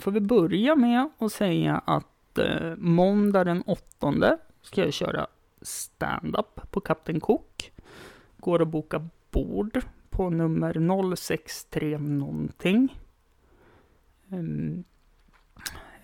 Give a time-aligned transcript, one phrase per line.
[0.00, 5.26] Jag får väl börja med att säga att eh, måndag den 8 ska jag köra
[5.62, 7.72] stand-up på Kapten Cook.
[8.36, 12.98] Går att boka bord på nummer 063 någonting.
[14.28, 14.84] Um,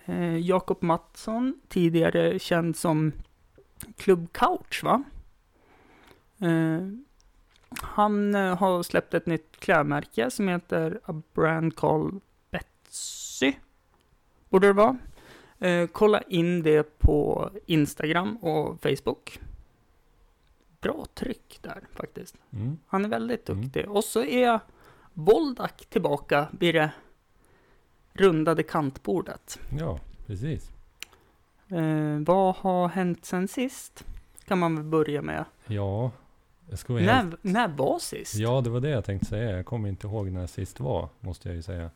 [0.05, 3.11] eh, Jakob Mattsson, tidigare känd som
[3.95, 5.03] Club Couch, va?
[6.39, 6.87] Eh,
[7.81, 12.19] han eh, har släppt ett nytt klädmärke som heter A Brand Called
[12.51, 13.26] Bets
[14.49, 14.97] Borde det vara.
[15.59, 19.39] Eh, kolla in det på Instagram och Facebook.
[20.81, 22.35] Bra tryck där faktiskt.
[22.53, 22.79] Mm.
[22.87, 23.61] Han är väldigt Mm.
[23.61, 23.89] duktig.
[23.89, 24.59] Och så är
[25.13, 26.91] Voldak tillbaka vid det
[28.13, 29.59] rundade kantbordet.
[29.79, 30.71] Ja, precis.
[31.69, 34.05] Eh, vad har hänt sen sist?
[34.45, 35.45] Kan man väl börja med.
[35.67, 36.11] Ja,
[36.69, 37.43] jag ska vara helt...
[37.43, 38.35] När, när var sist?
[38.35, 39.57] Ja, det var det jag tänkte säga.
[39.57, 41.89] Jag kommer inte ihåg när sist var, måste jag ju säga.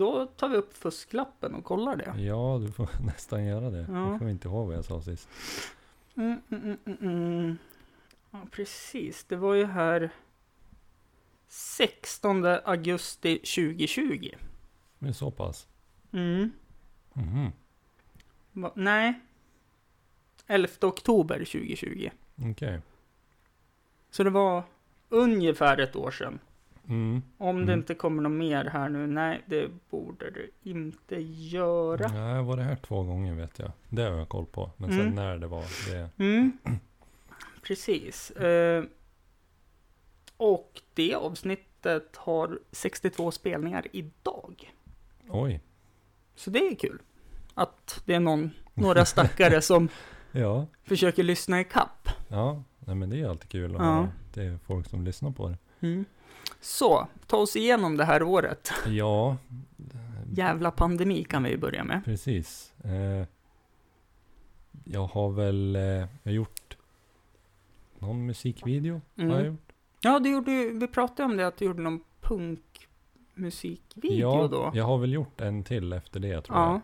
[0.00, 2.22] Då tar vi upp fusklappen och kollar det.
[2.22, 3.86] Ja, du får nästan göra det.
[3.90, 4.10] Ja.
[4.10, 5.28] Jag kommer inte ihåg vad jag sa sist.
[6.14, 6.98] Mm, mm, mm, mm,
[7.38, 7.58] mm.
[8.30, 9.24] Ja, precis.
[9.24, 10.10] Det var ju här
[11.48, 14.30] 16 augusti 2020.
[14.98, 15.66] Men så pass.
[16.12, 16.50] Mm.
[17.12, 17.52] Mhm,
[18.52, 19.20] Va, nej.
[20.46, 22.10] 11 oktober 2020.
[22.50, 22.80] okej.
[24.10, 24.62] Så det var
[25.08, 26.38] ungefär ett år sedan.
[26.90, 27.22] Mm.
[27.38, 27.78] Om det Mm.
[27.80, 29.06] inte kommer något mer här nu.
[29.06, 32.08] Nej, det borde det inte göra.
[32.08, 33.70] Nej, jag var det här två gånger vet jag.
[33.88, 34.70] Det har jag koll på.
[34.76, 35.14] Men sen Mm.
[35.14, 36.10] när det var, det...
[36.24, 36.52] Mm.
[37.62, 38.30] Precis.
[38.30, 38.84] Eh,
[40.36, 44.74] och det avsnittet har 62 spelningar idag.
[45.28, 45.60] Oj.
[46.34, 46.98] Så det är kul.
[47.54, 49.88] Att det är någon, några stackare som
[50.32, 50.66] Ja.
[50.84, 52.08] försöker lyssna i kapp.
[52.28, 54.08] Ja, nej men det är alltid kul att Ja.
[54.34, 55.58] Det är folk som lyssnar på det.
[56.60, 56.64] Mm.
[56.64, 58.72] Så, ta oss igenom det här året.
[58.86, 59.36] Ja,
[60.32, 62.04] Jävla pandemi kan vi ju börja med.
[62.04, 62.72] precis.
[62.84, 63.26] Eh,
[64.84, 66.76] jag har väl eh, jag har gjort
[67.98, 69.00] någon musikvideo.
[69.16, 69.46] Har jag Mm.
[69.46, 69.72] gjort.
[70.00, 74.70] Ja, du gjorde vi pratade om det, att du gjorde någon punkmusikvideo Ja, då.
[74.74, 76.80] jag har väl gjort en till efter det tror Ja.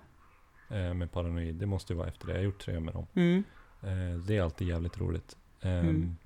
[0.69, 0.87] jag.
[0.89, 1.55] Eh, med Paranoid.
[1.55, 2.33] Det måste ju vara efter det.
[2.33, 3.07] Jag har gjort tre med dem.
[3.15, 3.45] Mm.
[3.83, 5.37] Eh, det är alltid jävligt roligt.
[5.61, 6.17] Ehm, Mm.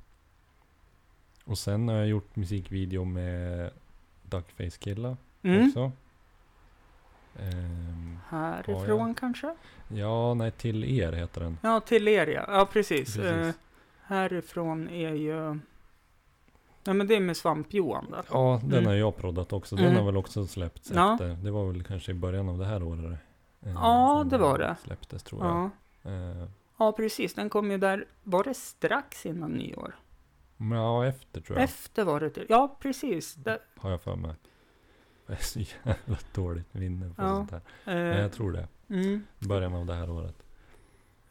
[1.51, 3.71] Och sen har jag gjort musikvideo med
[4.23, 5.67] Duckface Killa Mm.
[5.69, 5.93] också.
[7.39, 9.55] Ehm, Härifrån kanske?
[9.89, 11.59] ja, nej, till er heter den.
[11.63, 12.45] Ja, till er ja.
[12.49, 13.17] Ja, precis.
[13.17, 13.23] Precis.
[13.25, 13.53] Eh,
[14.03, 15.59] härifrån är ju...
[16.85, 18.25] Ja, men det är med Svamp-Johan där.
[18.31, 18.87] Ja, den Mm.
[18.87, 19.77] har jag proddat också.
[19.77, 19.97] Den Mm.
[19.99, 21.13] har väl också släppts Ja.
[21.13, 21.29] efter.
[21.29, 23.19] Det var väl kanske i början av det här året.
[23.63, 24.77] eh, Ja, det var det.
[24.85, 25.71] Släpptes tror jag.
[26.03, 26.11] Ja.
[26.11, 27.35] Eh, ja, precis.
[27.35, 29.95] Den kom ju där, var det strax innan nyår?
[30.61, 31.65] Ja, efter tror jag.
[31.65, 32.47] Efter var det.
[32.49, 33.35] Ja, precis.
[33.35, 34.35] Där, Har jag för mig.
[35.27, 37.37] Jag är så jävla dåligt minne på Ja.
[37.37, 37.59] sånt här.
[37.85, 38.69] eh, Men jag tror det.
[38.89, 40.37] mm, Början av det här året.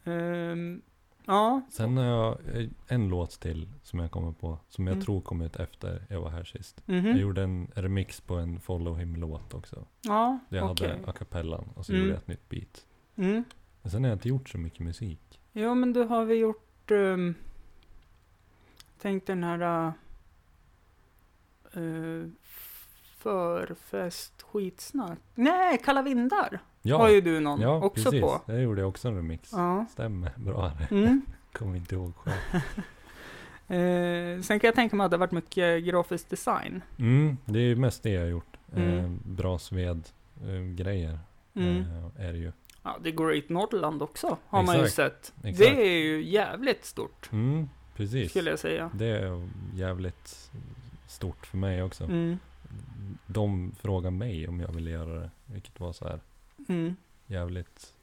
[0.04, 0.82] ehm,
[1.26, 4.58] ja, Sen har jag eh, en låt till som jag kommer på.
[4.68, 5.04] Som jag Mm.
[5.04, 6.82] tror kom ut efter jag var här sist.
[6.86, 7.06] mhm.
[7.06, 9.86] Jag gjorde en remix på en Follow Him-låt också.
[10.02, 10.88] ja, jag okej.
[10.88, 12.02] hade a cappellan och så Mm.
[12.02, 12.86] gjorde jag ett nytt beat.
[13.16, 13.44] Mm.
[13.82, 15.40] Men sen har jag inte gjort så mycket musik.
[15.52, 16.90] Jo, men då har vi gjort...
[16.90, 17.34] Um,
[19.02, 19.92] tänk den här...
[21.76, 22.26] Uh,
[23.18, 25.18] förfest skitsnack.
[25.34, 28.20] Nej, Kalla vindar Ja, har ju du någon ja också precis.
[28.20, 28.40] på.
[28.46, 29.50] Jag gjorde också en remix.
[29.52, 29.86] Ja.
[29.92, 30.94] Stämmer bra det.
[30.94, 31.22] Mm.
[31.52, 32.62] Kommer inte ihåg själv.
[33.70, 36.82] Eh, sen kan jag tänka mig att det har varit mycket grafisk design.
[36.98, 38.56] Mm, det är ju mest det jag har gjort.
[38.76, 38.98] Mm.
[38.98, 40.08] Eh, bra sved
[40.76, 41.18] grejer
[41.54, 41.84] Mm.
[42.18, 42.52] är det ju.
[42.82, 45.34] Ja, The Great Northland också har man ju Exakt, sett.
[45.44, 45.58] exakt.
[45.58, 47.68] Det är ju jävligt stort, Mm,
[48.04, 48.30] precis.
[48.30, 48.90] skulle jag säga.
[48.94, 50.50] Det är jävligt
[51.08, 52.04] stort för mig också.
[52.04, 52.38] Mm.
[53.26, 55.30] De frågar mig om jag vill göra det.
[55.46, 56.20] Vilket var så här
[56.68, 56.96] Mm.
[57.26, 57.94] jävligt.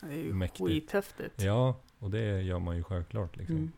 [0.00, 0.68] Det är ju Mäktigt.
[0.68, 1.42] skithäftigt.
[1.42, 3.72] Ja, och det gör man ju självklart liksom.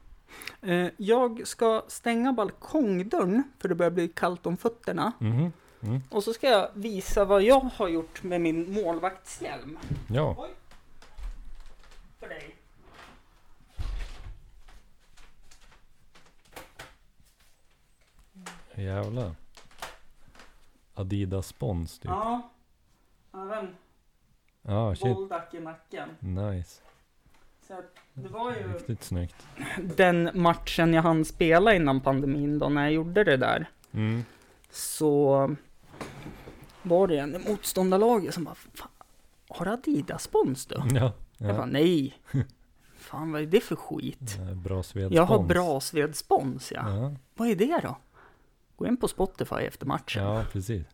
[0.62, 0.86] Mm.
[0.86, 5.12] Eh, jag ska stänga balkongdörren för det börjar bli kallt om fötterna.
[5.18, 6.00] Mhm, Mm.
[6.10, 9.78] Och så ska jag visa vad jag har gjort med min målvaktshjälm.
[10.08, 10.48] Ja,
[12.20, 12.55] För dig.
[18.82, 19.34] Jävlar.
[20.94, 22.10] Adidas spons typ.
[22.10, 22.50] Ja.
[23.34, 23.76] Även
[24.62, 25.06] Ja, shit.
[25.16, 26.08] Voldak i nacken.
[26.18, 26.82] Nice.
[27.66, 29.46] Så att det var ju Riktigt snyggt.
[29.96, 33.70] den matchen jag hann spela innan pandemin då när jag gjorde det där.
[33.92, 34.24] Mm.
[34.70, 35.56] Så
[36.82, 38.88] var det en i motståndarlaget som bara Fan,
[39.48, 40.82] Har Adidas spons då?
[40.94, 41.12] Ja.
[41.38, 41.66] Jag bara ja.
[41.66, 42.14] nej.
[42.98, 44.36] Fan vad är det för skit?
[44.48, 45.48] Ja, Bra sved Jag har spons.
[45.48, 46.88] bra svedspons ja.
[46.96, 47.96] Ja, Vad är det då?
[48.76, 50.22] Gå in på Spotify efter matchen.
[50.22, 50.86] ja precis.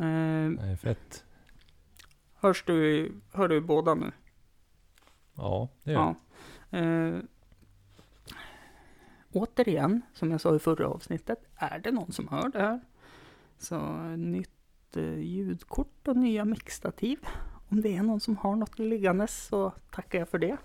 [0.00, 0.06] Eh,
[0.50, 1.24] Nej, fett.
[2.34, 4.12] Hörs du, hör du båda nu?
[5.34, 6.00] Ja, det gör
[6.70, 6.78] Ja.
[6.78, 7.18] Eh,
[9.32, 12.80] återigen, som jag sa i förra avsnittet, är det någon som hör det här?
[13.58, 13.78] Så
[14.16, 17.18] nytt eh, ljudkort och nya mixtativ.
[17.68, 20.56] Om det är någon som har något liggandes så tackar jag för det.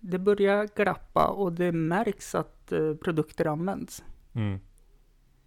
[0.00, 4.04] Det börjar glappa och det märks att eh, produkter används.
[4.34, 4.60] Mm.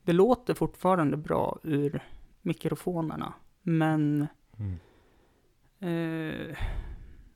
[0.03, 2.03] Det låter fortfarande bra ur
[2.41, 4.27] mikrofonerna, men
[4.61, 4.77] Mm.
[5.79, 6.57] Eh,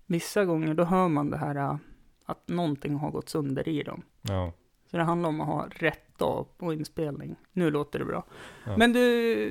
[0.06, 1.77] vissa gånger då hör man det här eh,
[2.25, 4.01] att någonting har gått sönder i dem.
[4.21, 4.53] Ja.
[4.91, 7.35] Så det handlar om att ha rätt av på inspelning.
[7.51, 8.23] Nu låter det bra.
[8.65, 8.77] Ja.
[8.77, 9.01] Men du,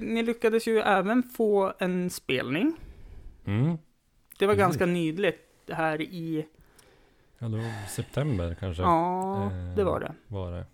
[0.02, 2.76] ni lyckades ju även få en spelning.
[3.44, 3.78] Mm.
[4.38, 6.46] Det var ganska nyligt här i,
[7.44, 10.14] Ja, det var september kanske ja, Eh, det var det.
[10.28, 10.66] var det.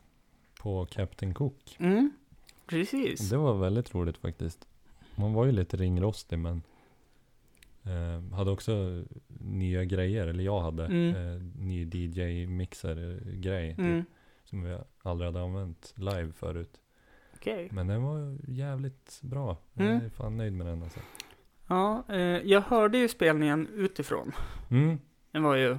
[0.62, 1.76] På Captain Cook.
[1.78, 2.10] Mm,
[2.66, 3.30] precis.
[3.30, 4.68] Det var väldigt roligt faktiskt.
[5.14, 6.62] Man var ju lite ringrostig men
[7.84, 9.02] eh, hade också
[9.40, 11.14] nya grejer, eller jag hade Mm.
[11.36, 14.10] eh, ny DJ-mixer-grej Mm, typ,
[14.44, 16.80] som jag aldrig hade använt live förut.
[17.34, 17.68] okej.
[17.72, 19.56] Men den var jävligt bra.
[19.74, 20.04] Jag Mm.
[20.04, 21.00] är fan nöjd med den alltså.
[21.66, 24.32] Ja, eh, jag hörde ju spelningen utifrån.
[24.70, 24.98] Mm.
[25.32, 25.78] Det var ju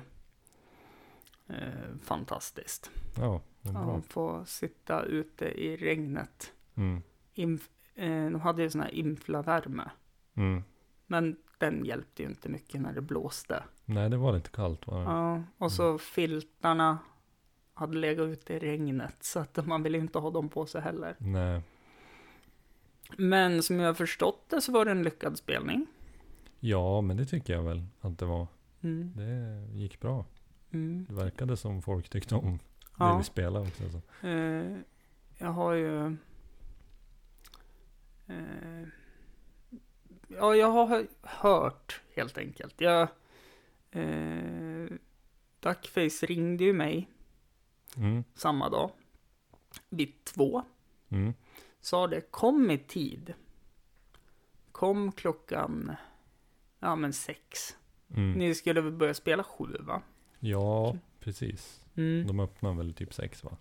[1.51, 2.91] eh, fantastiskt.
[3.17, 3.83] Ja, vad bra.
[3.95, 6.53] Ja, få sitta ute i regnet.
[6.75, 7.01] Mm.
[7.35, 9.89] Inf- eh, de hade ju sån här inflavärme.
[10.35, 10.63] Mm.
[11.07, 13.63] Men den hjälpte ju inte mycket när det blåste.
[13.85, 15.03] Nej, det var lite kallt var det.
[15.05, 15.99] Ja, och så Mm.
[15.99, 16.97] filtarna
[17.73, 19.15] hade legat ute i regnet.
[19.23, 21.15] Så att man vill inte ha dem på sig heller.
[21.19, 21.61] Nej.
[23.17, 25.87] Men som jag har förstått det så var det en lyckad spelning.
[26.59, 28.47] Ja, men det tycker jag väl att det var.
[28.81, 29.13] Mm.
[29.15, 30.25] Det gick bra.
[30.71, 31.05] Mm.
[31.09, 33.17] Det verkade som folk tyckte om det Ja.
[33.17, 33.83] vi spelade också.
[33.89, 34.27] Så.
[34.27, 34.77] Eh,
[35.37, 36.17] jag har ju...
[38.27, 38.87] Eh,
[40.27, 42.81] ja, jag har hö- hört helt enkelt.
[42.81, 43.07] Jag...
[43.91, 44.85] Eh,
[45.59, 47.09] Duckface ringde ju mig
[47.97, 48.23] Mm.
[48.35, 48.91] samma dag.
[49.89, 50.63] Vid två.
[51.09, 51.33] Mm.
[51.81, 53.33] Sa det, kom i tid.
[54.71, 55.95] Kom klockan,
[56.79, 57.77] ja men sex.
[58.15, 58.31] Mm.
[58.31, 60.01] Ni skulle väl börja spela sju va?
[60.43, 61.85] Ja, precis.
[61.95, 62.27] Mm.
[62.27, 63.57] De öppnar väl typ sex va?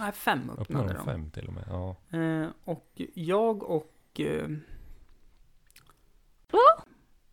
[0.00, 1.04] Nej, fem öppnade de de.
[1.04, 1.64] fem till och med?
[1.68, 1.96] Ja.
[2.18, 4.48] Eh, och jag och eh,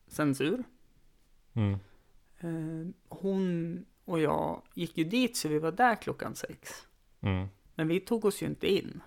[0.08, 0.64] censur.
[1.54, 1.80] Mm.
[2.40, 6.70] Eh, hon och jag gick ju dit så vi var där klockan sex.
[7.22, 7.48] Mm.
[7.76, 9.02] Men vi tog oss ju inte in.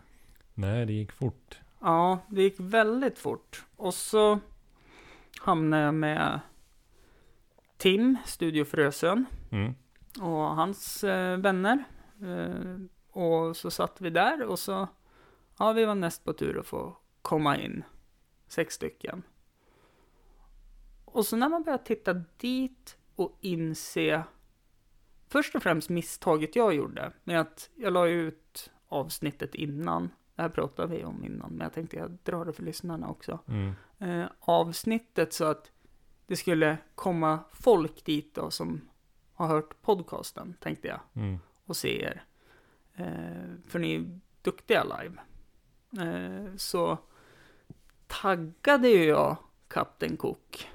[0.54, 1.58] Nej, det gick fort.
[1.80, 3.64] Ja, det gick väldigt fort.
[3.76, 4.40] Och så
[5.40, 6.40] hamnade jag med
[7.84, 9.74] Tim, Studio Frösön, Mm.
[10.20, 11.84] och hans eh, vänner.
[12.22, 12.76] Eh,
[13.10, 14.88] och så satt vi där och så,
[15.58, 17.84] ja vi var näst på tur att få komma in.
[18.48, 19.22] Sex stycken.
[21.04, 24.22] Och så när man börjar titta dit och inse
[25.28, 30.10] först och främst misstaget jag gjorde med att jag la ut avsnittet innan.
[30.34, 33.38] Det här pratade vi om innan, men jag tänkte jag drar det för lyssnarna också.
[33.48, 33.72] Mm.
[33.98, 35.70] Eh, avsnittet så att
[36.26, 38.80] det skulle komma folk dit då som
[39.34, 41.38] har hört podcasten, tänkte jag Mm.
[41.66, 42.24] och se er.
[42.96, 45.16] Eh, för ni är duktiga live.
[46.10, 46.98] Eh, så
[48.06, 49.36] taggade ju jag
[49.68, 50.68] Kapten Cook.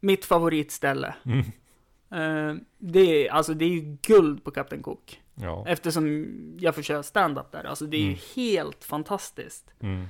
[0.00, 1.14] Mitt favoritställe.
[1.24, 1.38] Mm.
[2.10, 5.22] Eh, det, är, alltså, det är ju guld på Kapten Cook.
[5.34, 5.64] Ja.
[5.68, 6.26] Eftersom
[6.60, 7.64] jag får köra stand-up där.
[7.64, 8.18] Alltså det är ju Mm.
[8.36, 9.74] helt fantastiskt.
[9.80, 10.06] Mm.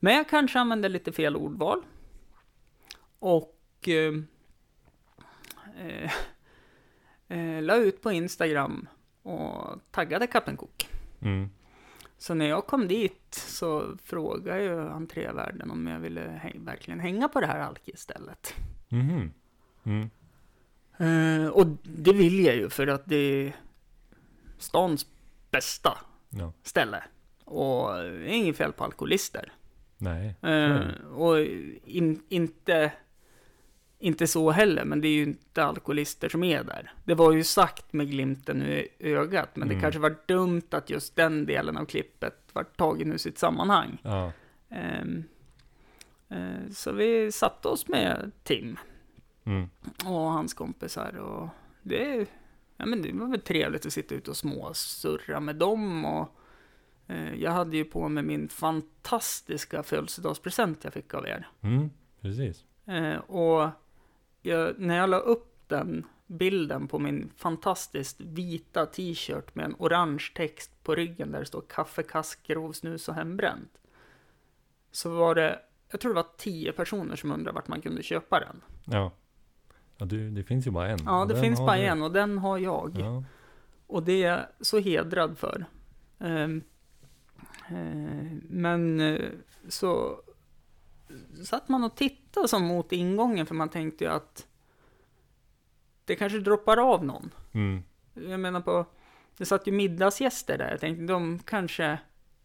[0.00, 1.82] Men jag kanske använde lite fel ordval.
[3.18, 3.88] Och
[5.76, 6.12] eh,
[7.38, 8.88] eh, la ut på Instagram
[9.22, 10.88] och taggade Kapten Cook.
[11.22, 11.50] Mm.
[12.18, 17.28] Så när jag kom dit så frågade ju entrévärden om jag ville häng- verkligen hänga
[17.28, 18.54] på det här alkisstället.
[18.88, 19.32] Mhm.
[19.84, 20.10] Mm.
[20.98, 23.56] Eh, och det vill jag ju för att det är
[24.58, 25.06] stans
[25.50, 25.98] bästa
[26.30, 26.52] Ja.
[26.62, 27.04] ställe.
[27.44, 29.52] Och det är inget fel på alkoholister.
[29.98, 30.34] Nej.
[30.42, 30.80] Eh,
[31.14, 31.40] och
[31.84, 32.92] in, inte,
[33.98, 36.92] inte så heller, men det är ju inte alkoholister som är där.
[37.04, 39.82] Det var ju sagt med glimten i ögat, men det Mm.
[39.82, 43.98] kanske var dumt att just den delen av klippet var tagen ur sitt sammanhang.
[44.02, 44.32] Ja.
[44.68, 45.24] Ehm,
[46.28, 48.78] eh, så vi satte oss med Tim
[49.44, 49.68] Mm.
[50.04, 51.48] och hans kompisar och
[51.82, 52.26] det,
[52.76, 56.36] ja, men det var väl trevligt att sitta ute och småsurra med dem och
[57.06, 61.48] eh, jag hade ju på mig min fantastiska födelsedagspresent jag fick av er.
[61.60, 61.90] Mm.
[62.20, 62.64] Precis.
[62.86, 63.68] Eh, och
[64.46, 70.32] jag, när jag la upp den bilden på min fantastiskt vita t-shirt med en orange
[70.34, 73.78] text på ryggen där det står kaffe, kask, grov snus och hembränt.
[74.90, 75.58] Så var det
[75.90, 78.60] jag tror det var tio personer som undrade vart man kunde köpa den.
[78.84, 79.12] Ja.
[79.98, 80.98] Ja, du, det finns ju bara en.
[81.04, 81.82] Ja, det finns bara du.
[81.82, 82.96] en och den har jag.
[82.98, 83.24] Ja.
[83.86, 85.66] Och det är jag så hedrad för.
[86.18, 86.48] Eh,
[88.48, 89.30] men eh,
[89.68, 90.20] så
[91.44, 94.46] satt man och tittade som mot ingången för man tänkte ju att
[96.04, 97.30] det kanske droppar av någon.
[97.52, 97.82] Mm.
[98.14, 98.86] Jag menar på,
[99.36, 100.70] det satt ju middagsgäster där.
[100.70, 101.98] Jag tänkte de kanske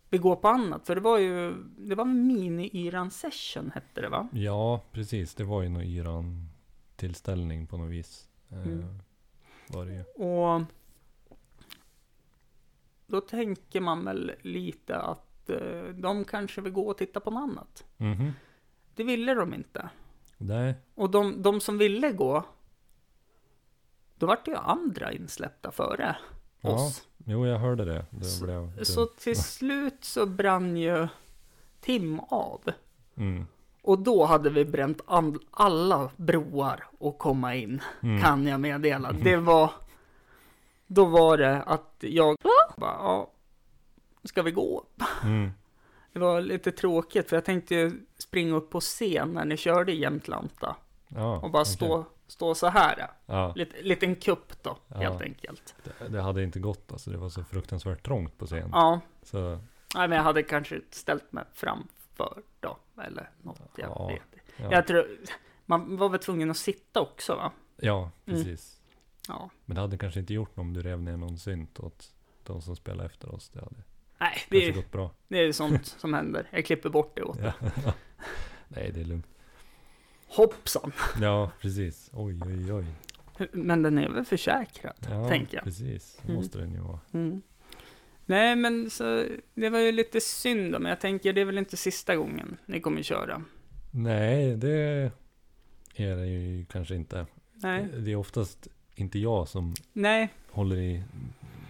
[0.10, 0.88] vill gå på annat.
[0.88, 4.28] För det var ju, det var mini-yran session hette det va?
[4.34, 5.36] ja, precis.
[5.36, 8.28] Det var ju någon Iran-tillställning på något vis.
[8.50, 9.00] Eh, Mm.
[9.68, 10.04] Var det ju.
[10.04, 10.62] Och
[13.08, 17.42] då tänker man väl lite att eh, de kanske vill gå och titta på något
[17.42, 17.84] annat.
[17.98, 18.32] Mhm.
[18.96, 19.90] Det ville de inte.
[20.38, 20.76] Nej.
[20.96, 22.44] Och de, de som ville gå,
[24.16, 26.16] då vart det ju andra insläppta före
[26.62, 26.70] Ja.
[26.74, 27.08] oss.
[27.26, 28.06] Jo, jag hörde det.
[28.10, 28.86] Det Så- blev dumt.
[28.86, 31.08] Så till slut så brann ju
[31.82, 32.62] Tim av.
[33.16, 33.46] Mm.
[33.82, 35.02] Och då hade vi bränt
[35.52, 38.22] alla broar och komma in, Mm.
[38.22, 39.12] kan jag meddela.
[39.12, 39.72] Det var...
[40.88, 42.38] Då var det att jag
[42.78, 43.32] bara, ja,
[44.24, 44.84] ska vi gå?
[45.24, 45.52] Mm.
[46.14, 47.92] Det var lite tråkigt för jag tänkte ju
[48.32, 50.76] springa upp på scen när ni körde i Jämtlanta
[51.08, 51.74] Ja, och bara okej.
[51.74, 53.08] stå, stå så här.
[53.26, 54.98] Ja, Lite, liten kupp då, Ja.
[54.98, 55.76] helt enkelt.
[56.00, 57.12] det, det hade inte gått alltså.
[57.12, 58.70] Det var så fruktansvärt trångt på scen.
[58.72, 59.50] Ja, Så,
[59.96, 64.22] nej, men jag hade kanske ställt mig framför då, eller något, jag Ja, vet
[64.58, 64.72] ja.
[64.72, 65.08] Jag tror,
[65.66, 67.52] man var väl tvungen att sitta också va?
[67.78, 68.40] ja, Mm.
[68.44, 68.82] precis.
[69.28, 69.50] Ja.
[69.66, 72.62] Men det hade kanske inte gjort något om du rev ner någon synt åt de
[72.62, 73.50] som spelar efter oss.
[73.50, 73.76] Det hade
[74.20, 76.48] Nej, det är, det är sånt som händer.
[76.52, 77.54] Jag klipper bort det åt Ja.
[78.68, 79.28] Nej, det är lugnt.
[80.28, 80.92] Hoppsan!
[81.22, 82.10] Ja, precis.
[82.14, 82.86] Oj, oj, oj.
[83.52, 85.64] Men den är väl försäkrad, Ja, tänker jag.
[85.64, 86.18] precis.
[86.22, 86.36] Det Mm.
[86.36, 87.00] måste den ju vara.
[87.14, 87.42] Mm.
[88.26, 91.58] Nej, men så, det var ju lite synd då, men jag tänker det är väl
[91.58, 93.44] inte sista gången ni kommer köra.
[93.92, 95.12] Nej, det
[95.96, 97.26] är det ju kanske inte.
[97.54, 101.04] Nej, Det är oftast inte jag som nej, håller i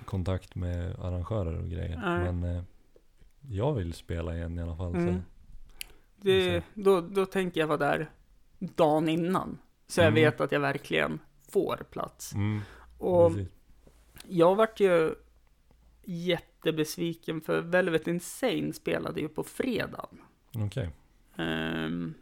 [0.05, 1.97] kontakt med arrangörer och grejer.
[2.05, 2.33] Nej.
[2.33, 2.63] Men eh,
[3.49, 4.95] jag vill spela igen i alla fall.
[4.95, 5.07] Mm.
[5.15, 5.21] Så.
[6.21, 8.11] Det, då, då tänker jag vara där
[8.59, 9.57] dagen innan.
[9.87, 10.15] Så jag Mm.
[10.15, 11.19] vet att jag verkligen
[11.51, 12.33] får plats.
[12.33, 12.61] Mm,
[12.97, 13.51] Och precis.
[14.27, 15.15] jag vart ju
[16.03, 20.21] jättebesviken för Velvet Insane spelade ju på fredagen.
[20.55, 20.89] Okej.
[21.35, 22.13] Ehm,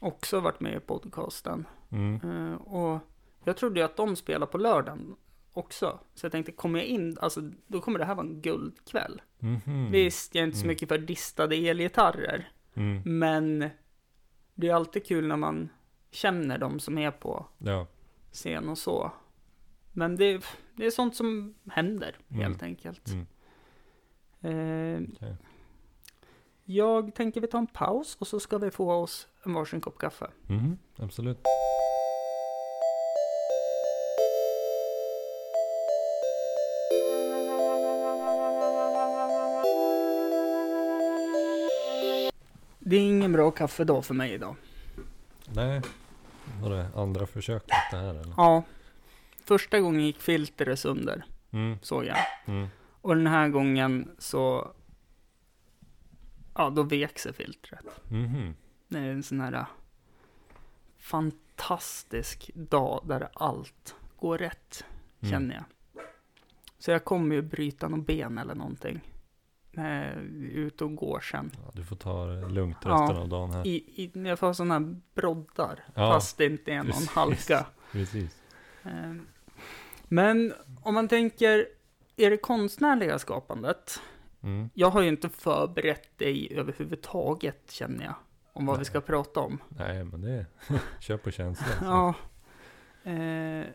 [0.00, 1.66] också varit med i podcasten.
[1.90, 2.20] Mm.
[2.30, 2.98] Ehm, och
[3.44, 5.16] jag trodde ju att de spelade på lördagen
[5.52, 5.98] också.
[6.14, 9.22] Så jag tänkte, kommer jag in, alltså då kommer det här vara en guldkväll.
[9.38, 9.90] Mhm.
[9.90, 10.68] Visst, jag är inte så Mm.
[10.68, 12.48] mycket för distade elgitarrer.
[12.78, 13.02] Mm.
[13.18, 13.70] Men
[14.54, 15.68] det är alltid kul när man
[16.10, 17.86] känner de som är på Ja.
[18.32, 19.12] scen och så.
[19.92, 20.44] Men det,
[20.76, 22.42] det är sånt som händer, Mm.
[22.42, 23.08] helt enkelt.
[23.08, 23.26] Mm.
[24.40, 25.36] Ehm, Okej.
[26.64, 29.98] Jag tänker vi tar en paus och så ska vi få oss en varsin kopp
[29.98, 30.30] kaffe.
[30.46, 31.38] Mhm, Absolut.
[42.88, 44.56] Det är ingen bra kaffedag för mig idag.
[45.54, 45.82] Nej.
[46.62, 48.34] Var det andra försöket det här eller?
[48.36, 48.62] Ja.
[49.44, 51.78] Första gången gick filtret sönder, Mm.
[51.82, 52.16] såg jag.
[52.46, 52.68] Mm.
[53.00, 54.72] Och den här gången så...
[56.54, 57.84] Ja, då vek sig filtret.
[58.10, 58.54] Mhm.
[58.88, 59.66] Det är en sån här äh,
[60.98, 64.84] fantastisk dag där allt går rätt,
[65.20, 65.30] Mm.
[65.32, 65.64] känner jag.
[66.78, 69.00] Så jag kommer ju bryta någon ben eller någonting.
[69.78, 70.20] När jag är
[70.58, 71.50] ute och går sen.
[71.64, 72.90] Ja, du får ta det lugnt Ja.
[72.90, 73.66] resten av dagen här.
[73.66, 77.08] I, i, jag får sådana här broddar, Ja, fast det inte är någon precis.
[77.10, 77.66] halka.
[77.92, 78.36] Precis.
[78.82, 79.26] Ehm,
[80.08, 81.66] Men om man tänker,
[82.16, 84.00] är det konstnärliga skapandet?
[84.42, 84.70] Mm.
[84.74, 88.14] Jag har ju inte förberett dig överhuvudtaget, känner jag.
[88.52, 88.84] Om vad vi Nej.
[88.86, 89.58] ska prata om.
[89.68, 90.46] Nej, men det
[91.00, 91.66] kör på känsla.
[91.82, 92.14] Ja.
[93.10, 93.66] Eh,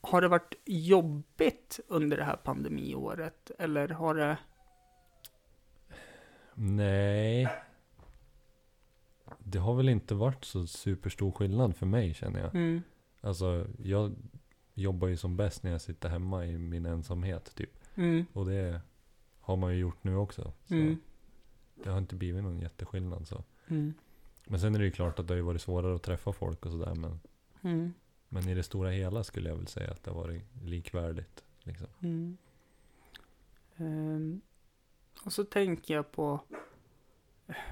[0.00, 3.50] har det varit jobbigt under det här pandemiåret?
[3.58, 4.36] Eller har det...
[6.58, 7.48] Nej.
[9.38, 12.54] Det har väl inte varit så superstor skillnad för mig känner jag.
[12.54, 12.82] Mm,
[13.20, 14.14] Alltså, jag
[14.74, 17.70] jobbar ju som bäst när jag sitter hemma i min ensamhet typ.
[17.94, 18.80] mm, Och det
[19.40, 20.52] har man ju gjort nu också.
[20.64, 20.96] Så mm,
[21.84, 23.44] det har inte blivit någon jätteskillnad så.
[23.68, 23.94] mm,
[24.46, 26.72] Men sen är det ju klart att det har varit svårare att träffa folk och
[26.72, 26.94] sådär.
[26.94, 27.20] Men,
[27.62, 27.92] mm,
[28.28, 31.44] men i det stora hela skulle jag väl säga att det har varit likvärdigt.
[31.62, 31.86] Liksom.
[33.78, 34.40] mm.
[35.24, 36.40] Och så tänker jag på...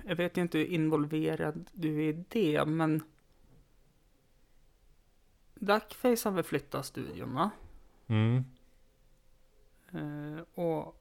[0.05, 3.03] Jag vet inte hur involverad du är i det, men...
[5.55, 7.51] Duckface har väl flyttat studion, va?
[8.07, 8.45] Mm.
[9.93, 11.01] Eh, och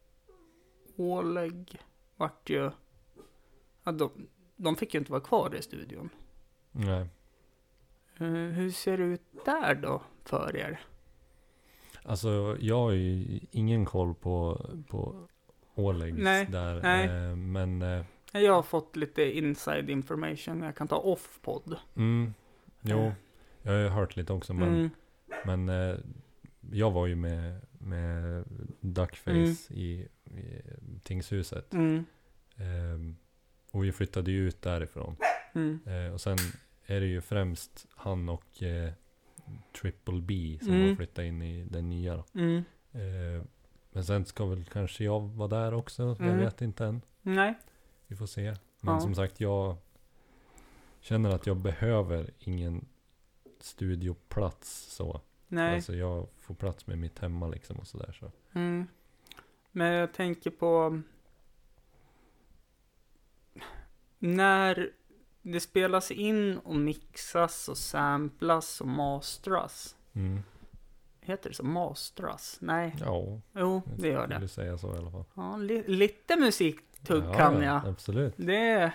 [0.96, 1.82] Oleg
[2.16, 2.72] vart ju...
[3.84, 6.10] Ja, de, de fick ju inte vara kvar i studion.
[6.72, 7.08] Nej.
[8.18, 10.82] Eh, hur ser det ut där då för er?
[12.04, 15.28] Alltså jag har ju ingen koll på, på
[15.76, 16.82] Åläggs Nej, där.
[16.82, 17.06] nej.
[17.30, 21.76] Eh, men eh, Jag har fått lite inside information jag kan ta off-podd.
[21.96, 22.34] mm,
[22.82, 23.14] jo, Eh,
[23.62, 24.54] jag har ju hört lite också.
[24.54, 24.90] Men,
[25.46, 25.98] Mm, men
[26.72, 28.44] jag var ju med, med
[28.80, 29.56] Duckface Mm.
[29.70, 30.62] i, i
[31.04, 31.74] tingshuset.
[31.74, 32.06] mm,
[32.56, 33.16] Eh,
[33.72, 35.16] och vi flyttade ju ut därifrån.
[35.54, 36.38] mm, Eh, och sen
[36.86, 38.92] är det ju främst han och eh,
[39.82, 40.90] Triple B som Mm.
[40.90, 42.24] har flyttat in i den nya då.
[43.94, 46.04] Men sen ska väl kanske jag vara där också.
[46.04, 46.38] Jag Mm.
[46.40, 47.02] vet inte än.
[47.22, 47.54] Nej.
[48.08, 48.56] Vi får se.
[48.80, 49.00] Men Ja.
[49.02, 49.76] som sagt, jag
[51.00, 52.86] känner att jag behöver ingen
[53.60, 55.22] studioplats så.
[55.48, 55.76] Nej.
[55.76, 58.32] Alltså jag får plats med mitt hemma liksom och sådär så.
[58.54, 58.88] Mm.
[59.72, 61.02] Men jag tänker på
[64.20, 64.92] när
[65.42, 69.96] det spelas in och mixas och samplas och mastras.
[70.14, 70.44] Mm.
[71.26, 71.64] Heter det så?
[71.64, 72.58] Mastras?
[72.62, 72.96] Nej.
[73.00, 74.36] Ja, Jo, det gör jag det.
[74.36, 75.26] skulle säga så i alla fall.
[75.34, 77.88] Ja, li- lite musiktugg Ja, kan ja, jag.
[77.92, 78.34] Absolut.
[78.38, 78.92] Det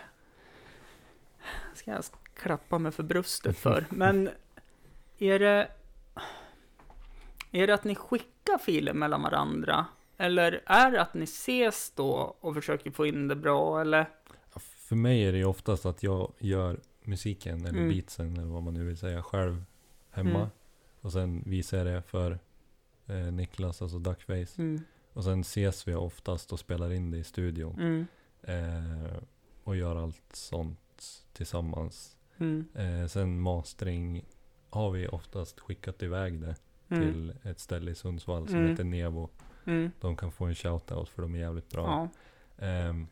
[1.75, 2.05] ska jag
[2.35, 3.85] klappa mig för bröstet för.
[3.91, 4.31] Men
[5.19, 5.71] är det,
[7.51, 9.87] är det att ni skickar filer mellan varandra?
[10.17, 13.81] Eller är det att ni ses då och försöker få in det bra?
[13.81, 14.07] Eller?
[14.57, 17.89] För mig är det ju oftast att jag gör musiken eller Mm.
[17.89, 19.65] beatsen eller vad man nu vill säga själv
[20.11, 20.31] hemma.
[20.39, 20.49] Mm.
[21.09, 22.39] Och sen visar jag det för
[23.07, 24.63] eh, Niklas, alltså Duckface.
[24.63, 24.81] Mm.
[25.13, 27.75] Och sen ses vi oftast och spelar in det i studion.
[27.81, 28.07] Mm.
[28.43, 29.17] Eh,
[29.65, 32.17] och gör allt sånt tillsammans.
[32.39, 32.65] Mm.
[32.75, 34.25] Eh, sen mastering
[34.71, 36.57] har vi oftast skickat iväg det
[36.89, 37.03] Mm.
[37.03, 38.71] till ett ställe i Sundsvall som Mm.
[38.71, 39.29] heter Nevo.
[39.65, 39.91] Mm.
[40.01, 41.87] De kan få en shoutout för de är jävligt bra.
[42.59, 42.67] Ja.
[42.67, 43.07] Ehm,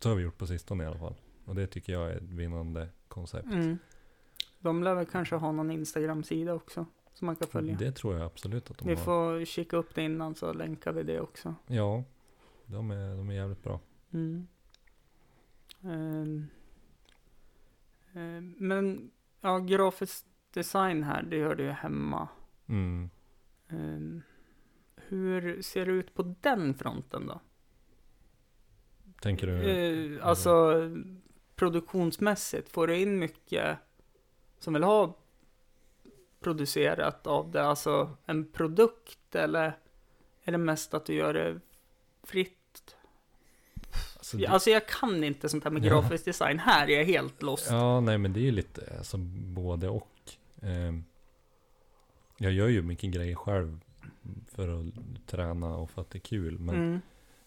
[0.00, 1.14] så har vi gjort på sistone i alla fall.
[1.44, 3.48] Och det tycker jag är ett vinnande koncept.
[4.58, 6.86] De lär väl kanske ha någon Instagram-sida också.
[7.16, 7.76] Som man kan följa.
[7.76, 9.04] Det tror jag absolut att de Vi har.
[9.04, 11.54] får kika upp det innan så länkar vi det också.
[11.66, 12.04] Ja,
[12.66, 13.80] de är, de är jävligt bra.
[14.12, 14.46] Mm.
[15.82, 16.48] Ehm,
[18.58, 22.28] men ja, grafisk design här, det gör du ju hemma.
[22.66, 23.10] Mm.
[23.68, 24.22] Ehm,
[24.96, 27.40] hur ser det ut på den fronten då?
[29.20, 29.62] Tänker du?
[29.62, 30.74] Eh, alltså
[31.54, 33.78] produktionsmässigt, får du in mycket
[34.58, 35.18] som vill ha
[36.40, 37.64] producerat av det?
[37.64, 39.78] Alltså en produkt eller
[40.44, 41.60] är det mest att du gör det
[42.22, 42.96] fritt?
[44.16, 46.58] alltså, det, Alltså jag kan inte sånt här med grafisk design.
[46.58, 47.66] Här är jag helt lost.
[47.70, 49.16] ja, nej men det är ju lite alltså,
[49.54, 50.08] både och.
[50.62, 51.04] Ehm,
[52.38, 53.80] jag gör ju mycket grejer själv
[54.50, 54.86] för att
[55.26, 56.58] träna och för att det är kul.
[56.58, 57.00] Men Mm.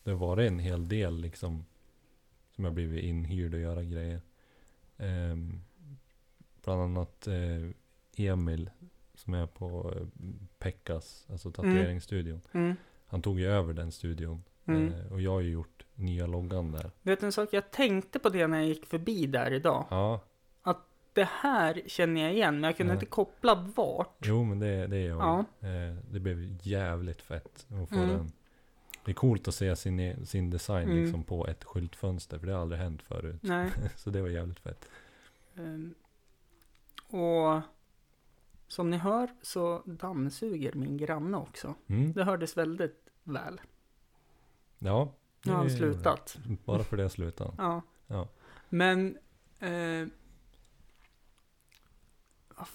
[0.03, 1.65] det har varit en hel del liksom
[2.55, 4.21] som jag blivit inhyrd att göra grejer.
[4.97, 5.61] Ehm,
[6.63, 7.69] bland annat eh,
[8.19, 8.69] Emil
[9.15, 10.07] som är på eh,
[10.59, 12.41] Pekkas, alltså tatueringsstudion.
[12.51, 12.75] Mm.
[13.07, 14.43] Han tog ju över den studion.
[14.65, 14.93] Mm.
[14.93, 16.91] Eh, och jag har ju gjort nya loggan där.
[17.01, 17.49] Vet du en sak?
[17.51, 19.85] Jag tänkte på det när jag gick förbi där idag.
[19.89, 20.21] Ja,
[21.13, 22.95] Det här känner jag igen, men jag kunde Ja.
[22.95, 24.17] inte koppla vart.
[24.23, 25.19] jo men det, det är jag.
[25.61, 25.67] Ja.
[25.67, 28.07] Eh, det blev jävligt fett att få Mm.
[28.09, 28.31] den.
[29.05, 31.01] Det är coolt att se sin, sin design Mm.
[31.03, 33.39] liksom på ett skyltfönster, för det har aldrig hänt förut.
[33.41, 33.69] Nej.
[33.95, 34.89] Så det var jävligt fett.
[35.55, 35.93] Ehm,
[37.07, 37.61] och
[38.69, 41.75] som ni hör så dammsuger min granne också.
[41.87, 42.13] Mm.
[42.13, 43.61] Det hördes väldigt väl.
[44.79, 45.13] Ja.
[45.43, 46.37] Nu har han slutat.
[46.65, 47.53] Bara för det slutade.
[47.57, 47.81] Ja.
[48.07, 48.27] Ja.
[48.69, 49.17] Men...
[49.59, 50.07] Eh,
[52.55, 52.67] vad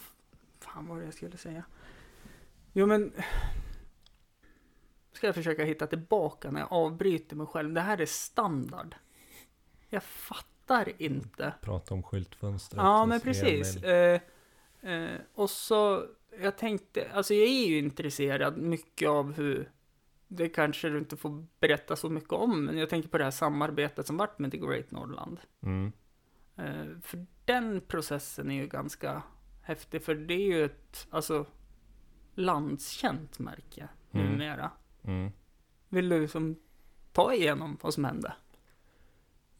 [0.60, 1.64] fan var det jag skulle säga?
[2.72, 3.12] Jo men...
[5.12, 7.72] Ska jag försöka hitta tillbaka när jag avbryter mig själv.
[7.72, 8.94] Det här är standard.
[9.88, 11.54] Jag fattar inte.
[11.60, 12.82] Prata om skyltfönstret.
[12.82, 13.82] Ja, men precis.
[13.82, 14.20] Eh,
[14.84, 16.06] eh, och så,
[16.40, 19.70] jag tänkte, alltså jag är ju intresserad mycket av hur,
[20.28, 23.30] det kanske du inte får berätta så mycket om, men jag tänker på det här
[23.30, 25.40] samarbetet som varit med The Great Northland.
[25.62, 25.92] Mm.
[26.56, 29.22] Eh, för den processen är ju ganska
[29.62, 31.46] häftig, för det är ju ett, alltså,
[32.34, 34.26] landskänt märke Mm.
[34.32, 34.70] numera.
[35.04, 35.30] Mm.
[35.88, 36.56] Vill du som
[37.12, 38.34] ta igenom vad som hände?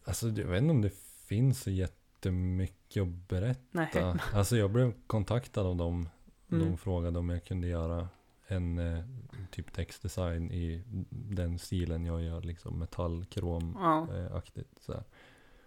[0.04, 0.94] Alltså jag vet inte om det
[1.28, 3.60] finns så jättemycket att berätta.
[3.70, 4.14] Nej.
[4.32, 6.08] Alltså jag blev kontaktad av dem.
[6.52, 6.64] Mm.
[6.64, 8.08] De frågade om jag kunde göra
[8.46, 9.04] en eh,
[9.50, 12.42] typ textdesign i den stilen jag gör.
[12.42, 14.08] Liksom metallkrom Ja.
[14.16, 15.02] eh.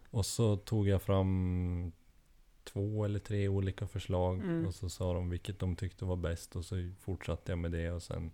[0.10, 1.92] Och så tog jag fram
[2.63, 4.36] två eller tre olika förslag.
[4.40, 4.66] Mm.
[4.68, 6.56] Och så sa de vilket de tyckte var bäst.
[6.56, 7.92] Och så fortsatte jag med det.
[7.92, 8.32] Och sen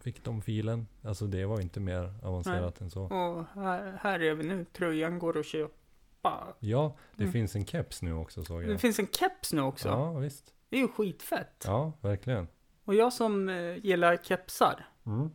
[0.00, 0.86] fick de filen.
[1.02, 3.02] Alltså det var inte mer avancerat än så.
[3.02, 4.64] Och här, här är vi nu.
[4.72, 5.74] Tröjan går att köpa.
[6.22, 6.54] Bara.
[6.60, 7.32] Ja, det Mm.
[7.32, 8.80] finns en keps nu också såg Det jag.
[8.80, 9.88] finns en keps nu också.
[9.88, 10.54] Ja, visst.
[10.68, 11.64] Det är ju skitfett.
[11.66, 12.48] Ja, verkligen.
[12.84, 14.86] Och jag som eh, gillar kepsar.
[15.06, 15.30] Mm.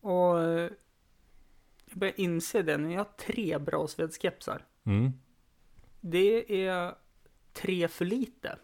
[0.00, 0.70] Och eh,
[1.84, 2.92] jag börjar inse det nu.
[2.92, 4.66] Jag har tre brasvedskepsar.
[4.84, 5.12] Mm.
[6.00, 6.94] Det är
[7.52, 8.58] tre för lite.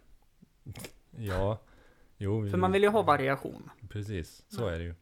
[1.16, 1.58] Ja,
[2.16, 2.50] jo.
[2.50, 3.70] För man vill ju ha variation.
[3.88, 4.94] Precis, så är det ju.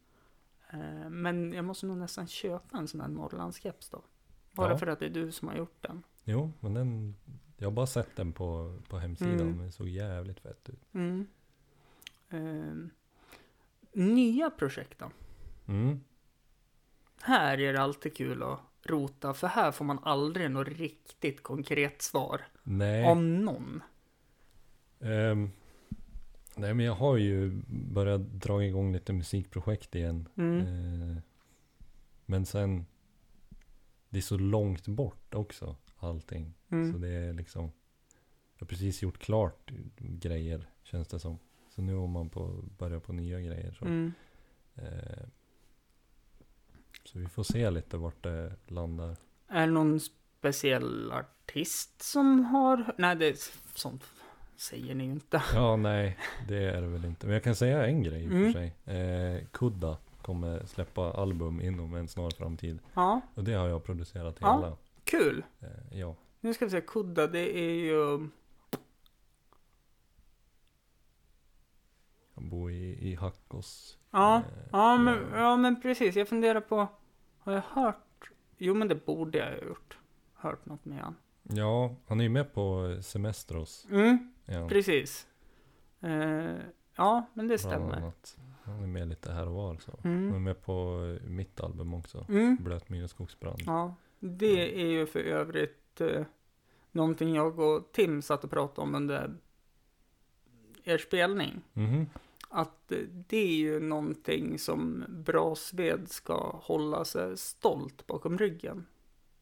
[0.72, 4.04] Eh, Men jag måste nog nästan köpa en sån här Norrlandskeps då.
[4.52, 4.78] Bara Ja.
[4.78, 6.02] för att det är du som har gjort den.
[6.24, 7.14] Jo, men den,
[7.56, 9.56] jag har bara sett den på, på hemsidan, Mm.
[9.56, 10.94] men det såg jävligt fett ut.
[10.94, 11.26] Mm.
[12.30, 12.88] Eh,
[13.92, 15.10] nya projekt då?
[15.66, 16.00] Mm.
[17.22, 22.02] Här är det alltid kul att rota, för här får man aldrig något riktigt konkret
[22.02, 22.40] svar.
[22.62, 23.04] Nej.
[23.04, 23.82] Om någon.
[25.00, 25.50] Ehm,
[26.56, 30.28] nej, men jag har ju börjat dra igång lite musikprojekt igen.
[30.36, 30.60] Mm.
[30.60, 31.16] Eh,
[32.26, 32.86] men sen,
[34.08, 36.54] det är så långt bort också, allting.
[36.68, 37.00] Så Mm.
[37.00, 37.62] det är liksom,
[38.54, 41.38] jag har precis gjort klart grejer, känns det som.
[41.74, 43.72] Så nu har man på börja på nya grejer.
[43.72, 43.84] Så.
[43.84, 44.12] Mm.
[44.74, 45.24] Eh,
[47.04, 49.16] så vi får se lite vart det landar.
[49.48, 52.94] Är det någon speciell artist som har...
[52.98, 53.36] Nej, det är
[53.74, 54.04] sånt
[54.56, 55.42] säger ni inte.
[55.54, 57.26] Ja, nej, det är det väl inte.
[57.26, 58.52] Men jag kan säga en grej i och Mm.
[58.52, 58.74] för sig.
[58.96, 62.78] Eh, Kudda kommer släppa album inom en snar framtid.
[62.94, 64.54] Ja, Och det har jag producerat Ja.
[64.56, 64.76] hela.
[65.18, 65.44] Kul.
[65.60, 66.16] Eh, ja.
[66.40, 68.28] Nu ska vi se, Kudda, det är ju...
[72.34, 73.98] Jag bor i, i Hackås.
[74.10, 75.56] Ja, Eh, ja, men, ja.
[75.56, 76.16] men precis.
[76.16, 76.88] Jag funderar på...
[77.38, 78.30] Har jag hört?
[78.58, 79.98] Jo, men det borde jag ha gjort.
[80.34, 81.16] Hört något med han.
[81.42, 83.86] Ja, han är ju med på Semestros.
[83.90, 85.26] Mm, Ja, precis.
[86.00, 86.56] Eh,
[86.96, 88.12] ja, men det stämmer.
[88.64, 89.76] Han är med lite här och var.
[89.76, 89.98] Så.
[90.02, 90.42] Han är Mm.
[90.42, 92.26] med på mitt album också.
[92.28, 92.56] Mm.
[92.60, 93.60] Blöt och skogsbrand.
[93.66, 96.22] Ja, det är ju för övrigt eh,
[96.92, 99.34] någonting jag och Tim satt och pratade om under
[100.84, 101.62] er spelning.
[101.72, 102.06] Mhm.
[102.48, 108.86] Att eh, det är ju någonting som Brasved ska hålla sig stolt bakom ryggen.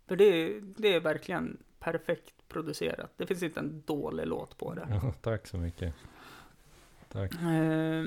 [0.06, 3.12] För det är, det är verkligen perfekt producerat.
[3.16, 4.86] Det finns inte en dålig låt på det.
[4.90, 5.94] Ja, tack så mycket.
[7.08, 7.32] Tack.
[7.32, 8.04] Eh,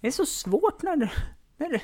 [0.00, 1.12] det är så svårt när,
[1.56, 1.82] när,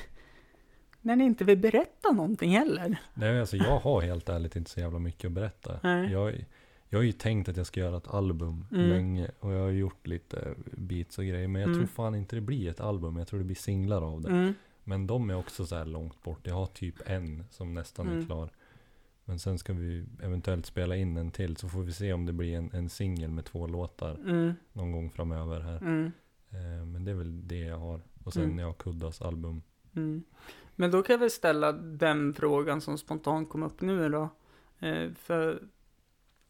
[1.07, 2.97] när ni inte vill berätta någonting heller.
[3.13, 5.79] Nej, alltså jag har helt ärligt inte så jävla mycket att berätta.
[5.83, 6.11] Nej.
[6.11, 6.45] Jag,
[6.89, 8.89] jag har ju tänkt att jag ska göra ett album Mm.
[8.89, 9.31] länge.
[9.39, 11.47] Och jag har gjort lite beats och grejer.
[11.47, 11.79] Men jag Mm.
[11.79, 13.17] tror fan inte det blir ett album.
[13.17, 14.29] Jag tror det blir singlar av det.
[14.29, 14.53] Mm.
[14.83, 16.39] Men de är också så här långt bort.
[16.47, 18.25] Jag har typ en som nästan är Mm.
[18.25, 18.49] klar.
[19.25, 21.57] Men sen ska vi eventuellt spela in en till.
[21.57, 24.53] Så får vi se om det blir en, en singel med två låtar Mm.
[24.73, 25.77] någon gång framöver här.
[25.77, 26.11] Mm.
[26.49, 28.01] Eh, men det är väl det jag har.
[28.23, 28.59] Och sen Mm.
[28.59, 29.61] jag har Kuddas album.
[29.95, 30.23] Mm.
[30.79, 34.29] Men då kan jag väl ställa den frågan som spontant kom upp nu då.
[34.79, 35.63] Eh, för,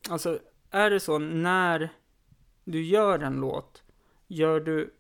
[0.10, 0.40] alltså,
[0.72, 1.90] är det så när
[2.64, 3.84] du gör en låt,
[4.28, 4.94] gör du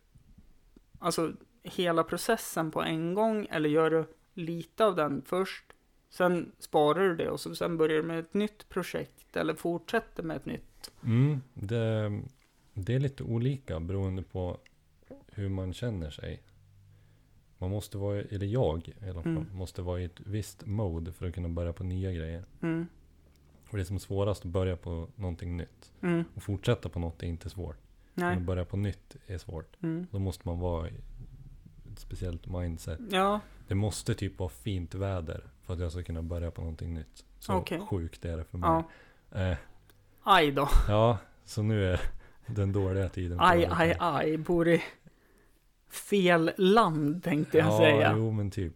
[1.00, 5.66] alltså hela processen på en gång eller gör du lite av den först,
[6.10, 10.24] sen sparar du det och så, sen börjar du med ett nytt projekt eller fortsätter
[10.24, 10.92] med ett nytt?
[11.04, 12.22] Mm, det,
[12.74, 14.58] det är lite olika beroende på
[15.28, 16.42] hur man känner sig.
[17.60, 19.46] Man måste vara, eller jag i alla fall, Mm.
[19.54, 22.44] måste vara i ett visst mode för att kunna börja på nya grejer.
[22.62, 22.88] Mm,
[23.70, 25.92] Och det är som svårast att börja på någonting nytt.
[26.02, 27.78] mm, Och fortsätta på något är inte svårt.
[28.14, 29.76] Men nej, att börja på nytt är svårt.
[29.84, 30.94] mm, Då måste man vara i
[31.94, 33.00] ett speciellt mindset.
[33.12, 36.94] ja, Det måste typ vara fint väder för att jag ska kunna börja på någonting
[36.94, 37.26] nytt.
[37.40, 37.82] Så Okej.
[37.90, 38.70] sjukt är det för mig.
[38.70, 38.84] ja,
[39.42, 39.58] Eh,
[40.24, 42.02] aj då, ja, så nu är
[42.46, 43.40] den dåliga tiden.
[43.42, 44.84] aj, aj, aj, bor i
[45.90, 48.14] fel land tänkte jag ja, säga.
[48.18, 48.74] jo men typ.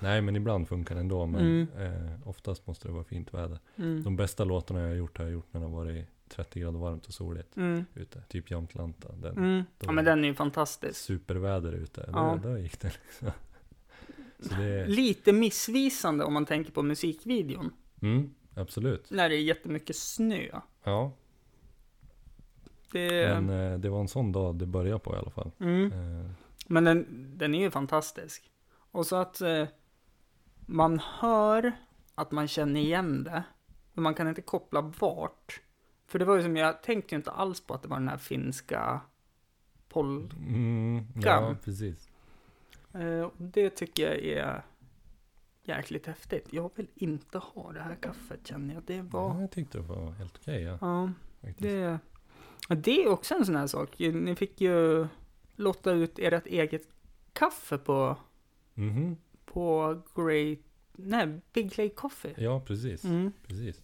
[0.00, 1.26] Nej men ibland funkar det ändå.
[1.26, 1.68] Men Mm.
[2.12, 3.58] eh, oftast måste det vara fint väder.
[3.76, 4.02] Mm.
[4.02, 6.78] De bästa låtarna jag har gjort har jag gjort när det har varit 30 grader
[6.78, 7.84] varmt och soligt Mm.
[7.94, 8.22] ute.
[8.28, 9.12] Typ Jamtlanta.
[9.12, 9.62] Den, Mm.
[9.80, 10.96] Ja men den är ju fantastisk.
[11.00, 12.08] Superväder ute.
[12.12, 12.38] Ja.
[12.42, 13.30] Då, då gick det liksom.
[14.58, 17.70] Det Lite missvisande om man tänker på musikvideon.
[18.02, 19.10] mm, absolut.
[19.10, 20.48] När det är jättemycket snö.
[20.84, 21.12] Ja,
[22.92, 25.50] Det, men eh, det var en sån dag det började på i alla fall.
[25.58, 25.92] mm.
[25.92, 26.30] Eh,
[26.66, 27.06] Men den,
[27.38, 28.50] den är ju fantastisk.
[28.90, 29.66] Och så att eh,
[30.66, 31.72] man hör
[32.14, 33.42] att man känner igen det.
[33.92, 35.60] Men man kan inte koppla vart.
[36.06, 38.08] För det var ju som, jag tänkte ju inte alls på att det var den
[38.08, 39.00] här finska
[39.88, 40.30] pol...
[40.38, 42.08] mm, ja, precis.
[43.38, 44.62] Det tycker jag är
[45.64, 46.48] jäkligt häftigt.
[46.50, 48.82] Jag vill inte ha det här kaffet känner jag.
[48.86, 49.34] Det var...
[49.34, 50.62] Ja, jag tyckte det var helt okej.
[50.62, 51.62] ja, Ja, faktiskt.
[51.62, 51.98] det...
[52.68, 53.98] Det är också en sån här sak.
[53.98, 55.06] Ni fick ju
[55.56, 56.82] lotta ut ert eget
[57.32, 58.16] kaffe på,
[58.74, 59.16] Mhm.
[59.44, 60.58] på Great...
[60.92, 62.34] Nej, Big Lake Coffee.
[62.36, 63.04] Ja, precis.
[63.04, 63.32] Mm.
[63.46, 63.82] precis.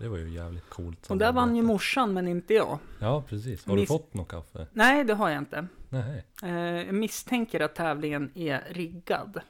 [0.00, 1.10] Det var ju jävligt coolt.
[1.10, 2.78] Och där vann ju morsan, men inte jag.
[3.00, 3.66] Ja, precis.
[3.66, 4.66] Har Miss- du fått något kaffe?
[4.72, 5.66] Nej, det har jag inte.
[5.88, 9.40] Nej, Eh, jag misstänker att tävlingen är riggad.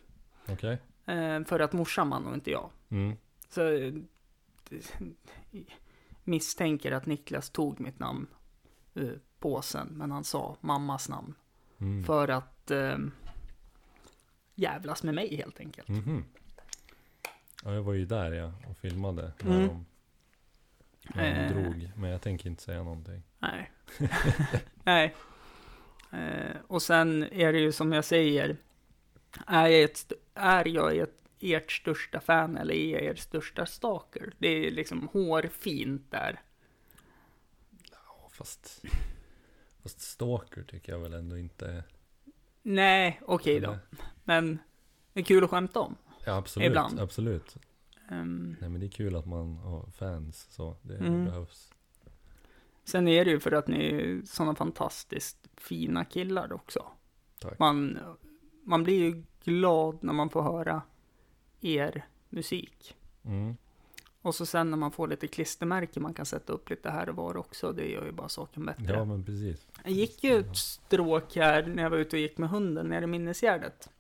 [0.49, 0.79] okej.
[1.07, 2.71] Eh, för att morsan vann och inte jag.
[2.89, 3.17] Mm.
[3.49, 3.93] Så eh,
[6.25, 8.27] misstänker att Niklas tog mitt namn
[8.99, 11.35] ur påsen, men han sa mammas namn.
[11.81, 12.05] Mm.
[12.05, 12.99] För att eh,
[14.55, 15.89] jävlas med mig helt enkelt.
[15.89, 16.25] Mhm.
[17.65, 19.69] Ja, jag var ju där ja, och filmade när Mm.
[19.69, 19.87] de,
[21.15, 21.53] när de Eh.
[21.53, 21.91] drog.
[21.97, 23.23] Men jag tänker inte säga någonting.
[23.39, 23.71] Nej.
[24.85, 25.15] Nej.
[26.13, 28.57] Eh, och sen är det ju som jag säger.
[29.47, 34.33] Är jag, ett, är jag ett, ert största fan eller är jag er största stalker?
[34.39, 36.41] Det är liksom hårfint där.
[38.39, 38.83] Fast,
[39.83, 41.85] fast stalker tycker jag väl ändå inte.
[42.63, 43.69] Nej, okej då.
[43.71, 43.79] Eller?
[44.25, 44.59] Men
[45.13, 45.97] det är kul att skämta om.
[46.25, 46.67] Ja, absolut.
[46.67, 47.01] Ibland.
[47.01, 47.57] Absolut.
[48.11, 50.77] Ehm, Nej, men det är kul att man har fans så.
[50.83, 51.25] Det Mm.
[51.25, 51.73] behövs.
[52.85, 56.87] sen är det ju för att ni är sådana fantastiskt fina killar också.
[57.41, 57.59] Tack.
[57.59, 57.99] Man,
[58.63, 60.83] man blir ju glad när man får höra
[61.61, 62.97] er musik.
[63.25, 63.57] Mm.
[64.29, 67.17] Och så sen när man får lite klistermärken man kan sätta upp lite här och
[67.17, 68.93] var också, det gör ju bara saken bättre.
[68.93, 69.67] Ja, men precis.
[69.85, 73.05] Jag gick ju ett stråk här när jag var ute och gick med hunden nere
[73.05, 73.91] i Minnesgärdet.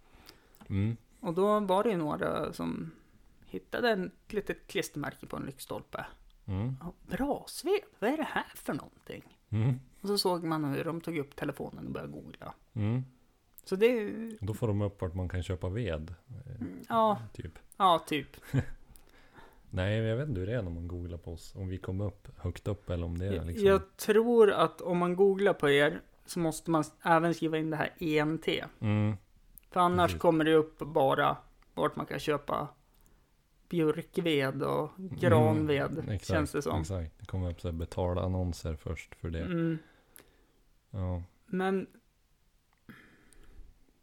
[0.68, 0.96] Mm.
[1.20, 2.90] Och då var det ju några som
[3.46, 6.06] hittade ett litet klistermärke på en lyktstolpe.
[6.46, 6.76] Mm.
[6.80, 9.38] Ja, Bra svep, vad är det här för någonting?
[9.50, 9.80] Mm.
[10.00, 12.54] Och så såg man hur de tog upp telefonen och började googla.
[12.74, 13.04] Mm.
[13.64, 14.10] Så det,
[14.40, 16.14] Då får de upp vart man kan köpa ved.
[16.28, 17.58] eh, ja, Typ.
[17.76, 18.36] ja typ.
[19.70, 21.54] Nej, jag vet inte hur det är när man googlar på oss.
[21.56, 23.66] Om vi kommer upp högt upp eller om det är liksom.
[23.66, 27.76] Jag tror att om man googlar på er så måste man även skriva in det
[27.76, 28.48] här ENT.
[28.80, 29.16] Mm.
[29.70, 30.22] För annars Precis.
[30.22, 31.36] kommer det upp bara
[31.74, 32.68] vart man kan köpa
[33.68, 36.80] björkved och granved, Mm, exakt, känns det som.
[36.80, 37.12] Exakt.
[37.18, 39.42] Det kommer upp så här betala annonser först för det.
[39.42, 39.78] Mm.
[40.90, 41.22] Ja.
[41.46, 41.86] Men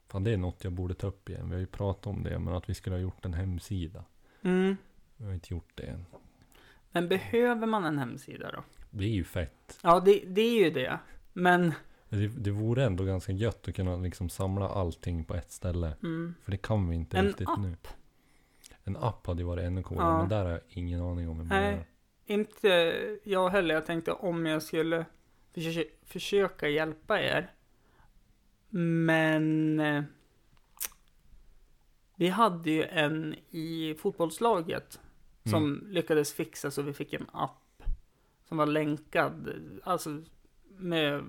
[0.07, 1.49] Fan, det är något jag borde ta upp igen.
[1.49, 4.03] Vi har ju pratat om det, men att vi skulle ha gjort en hemsida.
[4.41, 4.77] Mm.
[5.17, 6.05] Vi har inte gjort det än.
[6.91, 8.63] Men behöver man en hemsida då?
[8.89, 9.79] Det är ju fett.
[9.83, 10.99] Ja, det, det är ju det.
[11.33, 11.73] Men,
[12.09, 15.93] Det, det vore ändå ganska gött att kunna liksom samla allting på ett ställe.
[16.03, 17.59] mm, För det kan vi inte En riktigt app?
[17.59, 17.75] nu.
[18.83, 20.17] En app hade ju varit ännu coolare, Ja.
[20.19, 21.87] men där har jag ingen aning om hur man Nej.
[22.25, 22.67] inte
[23.23, 23.73] jag heller.
[23.75, 25.05] Jag tänkte om jag skulle
[25.53, 27.51] försöka, försöka hjälpa er.
[28.69, 30.03] Men eh,
[32.15, 34.99] vi hade ju en i fotbollslaget
[35.49, 37.83] som lyckades fixa så vi fick en app
[38.47, 39.49] som var länkad.
[39.83, 40.21] Alltså
[40.67, 41.23] med,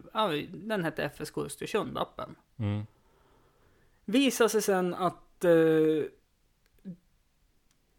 [0.53, 2.35] den hette FSK Östersund-appen.
[2.57, 2.87] Mm.
[4.05, 6.05] Visade sig sen att eh,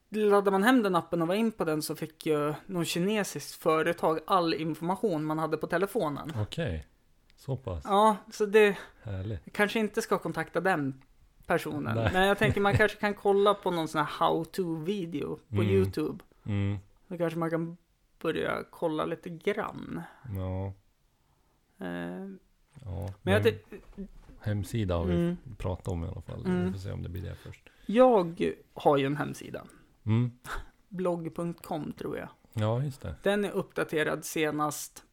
[0.09, 3.61] laddade man hem den appen och var in på den så fick ju någon kinesiskt
[3.61, 6.33] företag all information man hade på telefonen.
[6.41, 6.87] Okej.
[7.35, 7.83] Så pass.
[7.85, 9.53] Ja, så det Härligt.
[9.53, 11.01] kanske inte ska kontakta den
[11.47, 11.95] personen.
[11.95, 12.09] Nej.
[12.13, 15.55] Men jag tänker man kanske kan kolla på någon sån här how to video på
[15.55, 15.67] Mm.
[15.69, 16.23] YouTube.
[16.45, 16.77] Mm.
[17.07, 17.77] Då kanske man kan
[18.21, 20.01] börja kolla lite grann.
[20.35, 20.73] Ja.
[21.85, 22.27] Eh,
[22.85, 23.13] ja.
[23.21, 23.53] men jag,
[24.39, 26.45] Hemsida har vi mm, pratat om i alla fall.
[26.45, 26.65] Mm.
[26.65, 27.69] Vi får se om det blir det först.
[27.85, 29.65] jag har ju en hemsida.
[30.05, 30.31] Mm.
[30.89, 32.29] Blogg.com tror jag.
[32.53, 33.15] Ja, just det.
[33.23, 35.03] Den är uppdaterad senast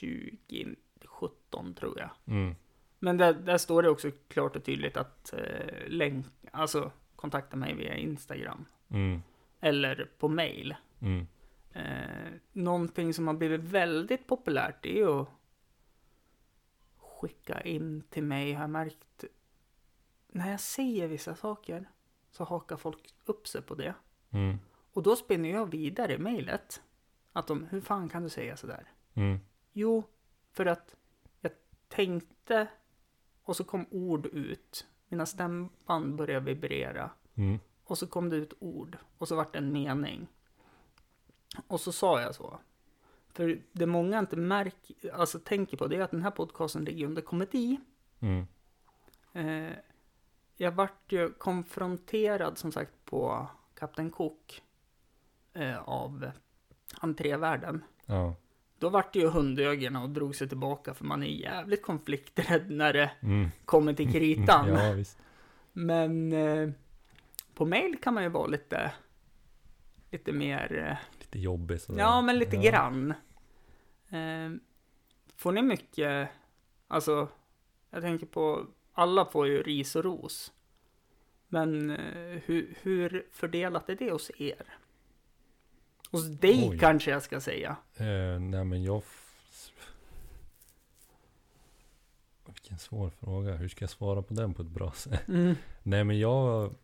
[0.00, 2.10] 2017 tror jag.
[2.26, 2.54] Mm.
[3.02, 7.74] Men där, där står det också klart och tydligt att eh, länk, alltså kontakta mig
[7.74, 8.64] via Instagram.
[8.88, 9.22] Mm.
[9.60, 10.74] Eller på mail.
[11.00, 11.26] Mm.
[11.72, 15.28] Eh, någonting som har blivit väldigt populärt är ju att
[16.96, 19.24] skicka in till mig har jag märkt.
[20.28, 21.88] När jag säger vissa saker
[22.30, 23.94] så hakar folk upp sig på det.
[24.30, 24.58] Mm.
[24.92, 26.82] Och då spinner jag vidare i mejlet.
[27.32, 28.92] Att de, hur fan kan du säga sådär?
[29.14, 29.38] Mm.
[29.72, 30.04] Jo,
[30.52, 30.96] för att
[31.40, 31.52] jag
[31.88, 32.68] tänkte
[33.44, 34.86] och så kom ord ut.
[35.08, 37.10] Mina stämband började vibrera.
[37.34, 37.58] Mm.
[37.84, 38.96] Och så kom det ut ord.
[39.18, 40.26] Och så vart det en mening.
[41.66, 42.58] Och så sa jag så.
[43.28, 47.06] För det många inte märker, alltså tänker på det är att den här podcasten ligger
[47.06, 47.80] under komedi.
[48.20, 48.46] Mm.
[49.32, 49.76] Eh,
[50.56, 54.62] jag vart ju konfronterad som sagt på Kapten Cook.
[55.52, 56.30] Eh, av
[57.00, 57.84] entrévärden.
[58.06, 58.34] Ja.
[58.80, 62.92] Då vart det ju hundögonen och drog sig tillbaka för man är jävligt konflikträdd när
[62.92, 63.48] det Mm.
[63.64, 64.68] kommer till kritan.
[64.74, 65.04] Ja.
[65.72, 66.70] Men eh,
[67.54, 68.92] på mail kan man ju vara lite,
[70.10, 72.00] lite mer, eh, Lite jobbig sådär.
[72.00, 72.70] ja men lite Ja.
[72.70, 73.10] grann.
[74.08, 74.50] Eh,
[75.36, 76.28] får ni mycket,
[76.88, 77.28] alltså
[77.90, 80.52] jag tänker på, alla får ju ris och ros.
[81.48, 84.62] Men eh, hur, hur fördelat är det hos er?
[86.10, 86.78] Hos dig Oj.
[86.78, 87.76] kanske jag ska säga.
[87.96, 89.02] Eh, nej men jag...
[92.46, 93.54] Vilken svår fråga.
[93.56, 95.28] Hur ska jag svara på den på ett bra sätt?
[95.28, 95.54] Mm.
[95.82, 96.74] Nej men jag...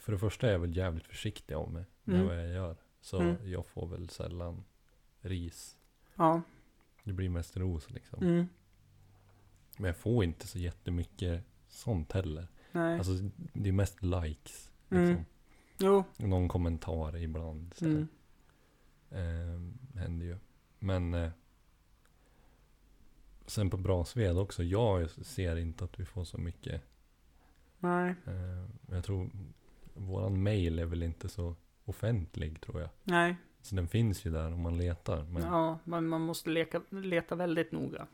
[0.00, 1.84] För det första är jag väl jävligt försiktig av mig.
[2.04, 2.26] Med Mm.
[2.28, 2.76] vad jag gör.
[3.00, 3.50] Så Mm.
[3.50, 4.64] jag får väl sällan
[5.20, 5.76] ris.
[6.14, 6.42] Ja.
[7.04, 8.22] Det blir mest ros liksom.
[8.22, 8.48] Mm.
[9.76, 12.48] Men jag får inte så jättemycket sånt heller.
[12.72, 12.98] Nej.
[12.98, 13.12] Alltså
[13.52, 14.72] det är mest likes.
[14.90, 15.04] Mm.
[15.08, 15.24] Liksom.
[15.78, 16.04] Jo.
[16.16, 17.74] Någon kommentar ibland.
[17.74, 18.08] Så Mm.
[19.10, 20.36] eh, händer ju.
[20.78, 21.30] Men eh,
[23.46, 24.62] sen på Brasved också.
[24.62, 26.82] Jag ser inte att vi får så mycket.
[27.78, 28.14] Nej.
[28.26, 29.30] Eh, jag tror
[29.94, 32.90] våran mail är väl inte så offentlig tror jag.
[33.04, 33.36] Nej.
[33.62, 35.24] Så den finns ju där om man letar.
[35.24, 38.06] Men ja, Ja, men man måste leka, leta väldigt noga.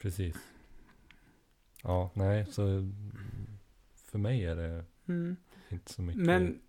[0.00, 0.36] precis.
[1.82, 2.62] Ja, nej, så
[3.94, 5.36] för mig är det Mm.
[5.72, 6.60] Inte så mycket Men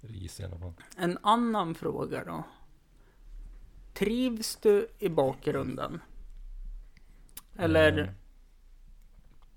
[0.00, 0.72] ris i alla fall.
[0.96, 2.44] en annan fråga då.
[3.94, 6.00] Trivs du i bakgrunden?
[7.56, 8.08] Eller Eh,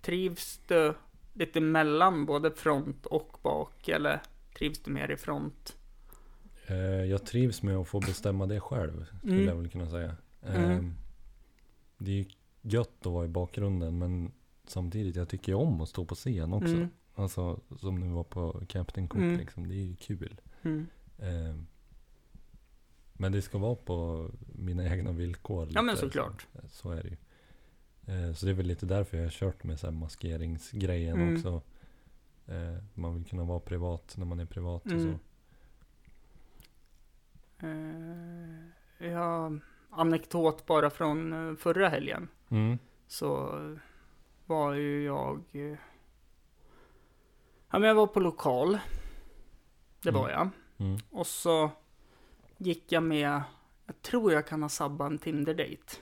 [0.02, 0.94] trivs du
[1.34, 3.88] lite mellan både front och bak?
[3.88, 4.22] Eller
[4.58, 5.76] trivs du mer i front?
[6.68, 6.76] Eh,
[7.06, 9.48] jag trivs med att få bestämma det själv, skulle Mm.
[9.48, 10.16] jag väl kunna säga.
[10.42, 10.72] Mm.
[10.72, 10.84] Eh,
[11.98, 12.26] det är ju
[12.62, 14.32] gött att vara i bakgrunden, men
[14.68, 16.74] samtidigt, jag tycker ju om att stå på scen också.
[16.76, 16.90] Mm.
[17.16, 19.38] Alltså, som nu var på Captain Cook, Mm.
[19.38, 19.68] liksom.
[19.68, 20.42] Det är ju kul.
[20.62, 20.88] Mm.
[21.18, 21.56] Eh,
[23.14, 25.68] men det ska vara på mina egna villkor.
[25.72, 26.06] Ja men lite.
[26.08, 26.48] såklart.
[26.54, 27.18] Så, så är det ju.
[28.28, 31.36] Eh, så det är väl lite därför jag har kört med så maskeringsgrejen Mm.
[31.36, 31.62] också.
[32.48, 35.04] Eh, man vill kunna vara privat när man är privat och Mm.
[35.04, 35.20] så.
[37.66, 39.52] Eh, ja,
[39.90, 42.28] anekdot bara från eh, förra helgen.
[42.50, 42.78] Mm.
[43.08, 43.60] Så
[44.46, 45.42] var ju jag...
[47.72, 48.80] Ja men jag var på lokal.
[50.02, 50.32] Det var Mm.
[50.32, 50.50] jag.
[50.88, 51.00] Mm.
[51.10, 51.72] Och så
[52.58, 53.42] gick jag med,
[53.86, 55.96] jag tror jag kan ha sabbat en Tinder-date.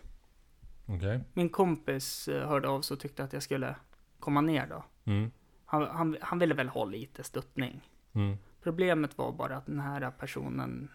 [0.85, 1.23] Okej.
[1.33, 3.75] Min kompis eh, hörde av sig och tyckte att jag skulle
[4.19, 4.83] komma ner då.
[5.11, 5.31] Mm.
[5.65, 7.89] Han, han, han ville väl ha lite stöttning.
[8.13, 8.37] Mm.
[8.63, 10.91] Problemet var bara att den här personen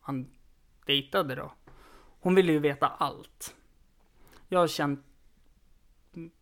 [0.00, 0.30] han
[0.86, 1.52] dejtade då.
[2.20, 3.54] Hon ville ju veta allt.
[4.48, 5.04] Jag har känt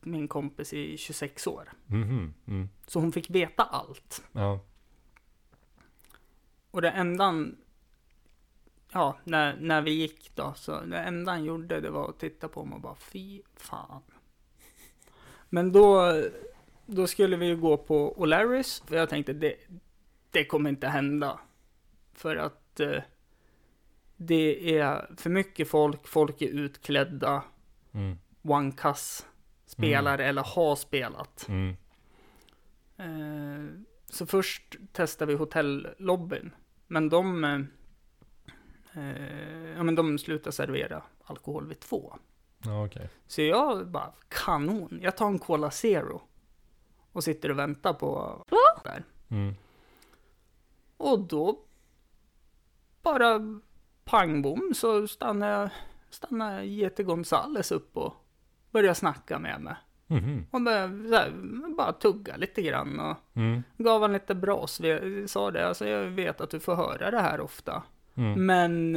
[0.01, 1.73] min kompis i 26 år.
[1.87, 2.35] Mhm.
[2.47, 2.69] Mm.
[2.87, 4.25] Så hon fick veta allt.
[4.33, 4.61] Ja.
[6.71, 7.57] Och det enda han,
[8.93, 12.49] ja, när, när vi gick då, så det enda han gjorde det var att titta
[12.49, 14.03] på mig och bara fy fan.
[15.49, 16.13] Men då,
[16.87, 19.57] då skulle vi ju gå på O'Larrys, för jag tänkte det,
[20.31, 21.41] det kommer inte hända.
[22.13, 23.03] För att eh,
[24.17, 27.43] det är för mycket folk, folk är utklädda,
[27.93, 28.19] Mm.
[28.43, 29.27] One Cuss
[29.67, 31.49] spelar eller har spelat.
[31.49, 31.77] Mm.
[32.97, 36.55] Eh, så först testade vi hotellobbyn.
[36.87, 37.61] Men de, eh,
[39.77, 42.19] ja, men de slutade servera alkohol vid två.
[42.65, 43.09] Ja, okej.
[43.27, 46.23] Så jag bara, kanon, jag tar en Cola Zero.
[47.13, 48.43] Och sitter och väntar på
[48.85, 49.05] där.
[49.29, 49.55] Mm.
[50.97, 51.65] Och då
[53.03, 53.41] bara
[54.05, 55.71] pang bom så stannar jag,
[56.11, 58.15] stannar Jete Gonzales upp och
[58.77, 59.75] börjar snacka med mig.
[60.07, 60.47] Mhm.
[60.51, 61.33] Och bara, så här,
[61.77, 63.63] bara tugga lite grann och Mm.
[63.79, 64.81] gav han lite bras.
[64.81, 67.83] Vi sa det, alltså jag vet att du får höra det här ofta.
[68.15, 68.47] Mm.
[68.47, 68.97] Men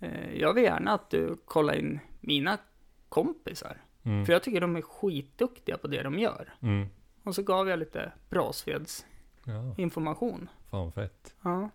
[0.00, 2.58] eh, jag vill gärna att du kollar in mina
[3.08, 3.76] kompisar.
[4.02, 4.26] Mm.
[4.26, 6.54] För jag tycker de är skitduktiga på det de gör.
[6.62, 6.88] Mm.
[7.24, 9.06] Och så gav jag lite Brasveds
[9.44, 10.48] Ja, information.
[10.70, 11.34] fan fett.
[11.42, 11.70] Ja.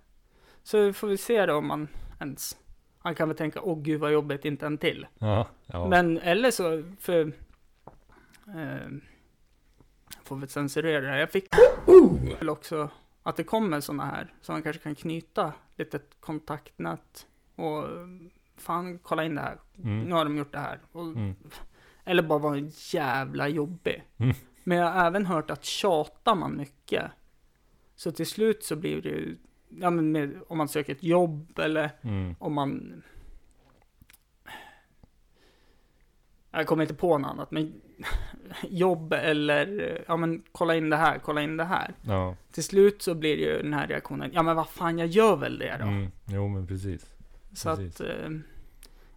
[0.63, 1.87] Så får vi se då om man
[2.19, 2.57] ens...
[3.05, 5.07] Han kan väl tänka, åh gud vad jobbigt, inte en till.
[5.19, 5.87] Ja, ja.
[5.87, 7.33] Men eller så, för...
[8.47, 8.91] Eh,
[10.23, 11.17] får väl censurera det här.
[11.17, 11.47] Jag fick
[12.39, 12.89] väl också
[13.23, 17.27] att det kommer sådana här, så man kanske kan knyta lite kontaktnät.
[17.55, 17.83] Och
[18.57, 19.57] fan, kolla in det här.
[19.83, 20.01] Mm.
[20.03, 20.79] Nu har de gjort det här.
[20.91, 21.35] Och, Mm.
[22.03, 22.57] Eller bara vara
[22.93, 24.03] jävla jobbig.
[24.17, 24.35] Mm.
[24.63, 27.11] Men jag har även hört att tjatar man mycket.
[27.95, 29.37] Så till slut så blir det ju,
[29.81, 32.35] ja men med, om man söker ett jobb eller Mm.
[32.39, 33.03] om man...
[36.51, 37.73] Jag kommer inte på något annat, men
[38.69, 41.93] jobb eller, ja men kolla in det här, kolla in det här.
[42.01, 42.35] Ja.
[42.51, 45.35] Till slut så blir det ju den här reaktionen, ja men vad fan, jag gör
[45.35, 45.85] väl det då.
[45.85, 46.11] Mm.
[46.25, 47.15] Jo, men precis.
[47.53, 48.01] så precis.
[48.01, 48.29] att, eh,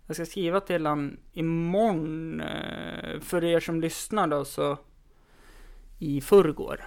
[0.06, 4.78] jag ska skriva till han imorgon, eh, för er som lyssnar då så,
[5.98, 6.84] i förrgår.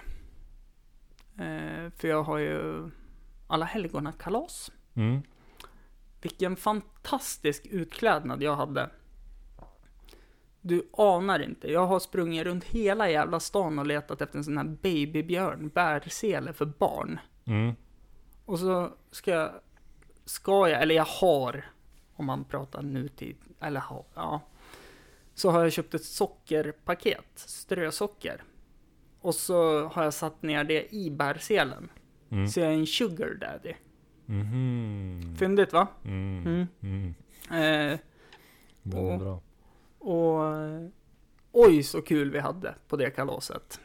[1.38, 2.90] Eh, för jag har ju
[3.52, 4.72] alla helgona kalas.
[4.94, 5.22] Mm.
[6.22, 8.90] Vilken fantastisk utklädnad jag hade.
[10.60, 11.72] Du anar inte.
[11.72, 16.52] Jag har sprungit runt hela jävla stan och letat efter en sån här babybjörn, bärsele
[16.52, 17.20] för barn.
[17.44, 17.74] Mm.
[18.44, 19.50] Och så ska jag,
[20.24, 21.64] ska jag, eller jag har,
[22.14, 24.40] om man pratar nutid, eller ha, ja.
[25.34, 28.42] Så har jag köpt ett sockerpaket, strösocker.
[29.20, 31.88] Och så har jag satt ner det i bärselen.
[32.32, 32.48] Mm.
[32.48, 33.72] Så jag är en sugar daddy.
[34.26, 35.36] Mhm.
[35.38, 35.86] Fyndigt va?
[36.04, 36.66] Mm.
[36.80, 37.14] Mm.
[37.50, 37.92] Mm.
[37.92, 37.98] Eh,
[38.96, 39.40] Och- bra.
[39.98, 40.88] och eh,
[41.52, 43.80] oj så kul vi hade på det kalaset.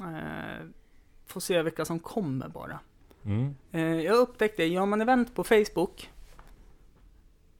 [0.00, 0.66] Eh,
[1.26, 2.80] får se vilka som kommer bara.
[3.24, 3.54] Mm.
[3.72, 6.10] Eh, jag upptäckte, gör man event på Facebook,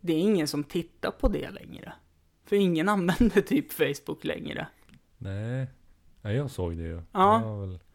[0.00, 1.92] det är ingen som tittar på det längre.
[2.44, 4.66] För ingen använder typ Facebook längre.
[5.18, 5.66] Nej.
[6.22, 7.02] ja, jag såg det ju.
[7.12, 7.40] Ja.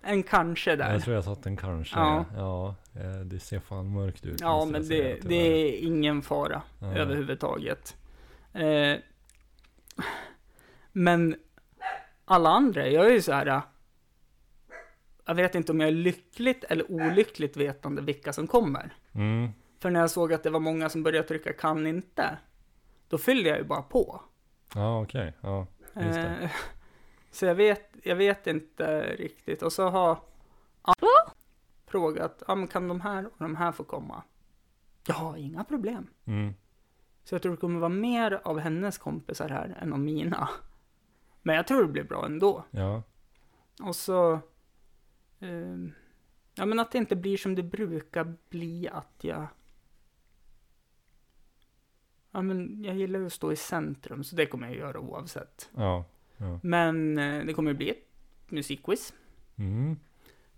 [0.04, 0.94] En kanske där.
[0.94, 2.00] jag tror jag satt en kanske.
[2.00, 2.26] Ja.
[2.36, 2.76] Ja.
[2.96, 4.42] eh, det ser fan mörkt ut.
[4.42, 6.88] ja, men det, det är ingen fara Ja.
[6.88, 7.96] överhuvudtaget.
[8.54, 8.98] Eh,
[10.92, 11.36] men
[12.26, 13.48] alla andra, jag är ju så här.
[13.48, 13.62] äh,
[15.26, 18.94] Jag vet inte om jag är lyckligt eller olyckligt vetande vilka som kommer.
[19.14, 19.50] Mm.
[19.80, 22.38] För när jag såg att det var många som började trycka kan inte,
[23.10, 24.22] då fyllde jag ju bara på.
[24.76, 25.34] Ja, okej.
[25.42, 25.68] Ja.
[25.96, 26.38] Just det.
[26.44, 26.50] Eh,
[27.32, 29.62] så jag vet, jag vet inte riktigt.
[29.62, 30.20] Och så har
[30.82, 31.34] alla
[31.86, 34.24] frågat, ja men kan de här och de här få komma?
[35.08, 36.08] Ja, inga problem.
[36.26, 36.54] Mm.
[37.24, 40.50] Så jag tror det kommer vara mer av hennes kompisar här än av mina.
[41.42, 42.66] Men jag tror det blir bra ändå.
[42.72, 43.04] Ja.
[43.82, 44.40] Och så...
[45.40, 45.94] ehm,
[46.56, 49.48] ja, men att det inte blir som det brukar bli att jag...
[52.32, 55.70] Ja, men jag gillar ju att stå i centrum, så det kommer jag göra oavsett.
[55.76, 56.06] Ja.
[56.42, 56.60] Ja.
[56.64, 58.08] Men eh, det kommer bli ett
[58.48, 59.14] musikquiz.
[59.58, 60.00] Mm.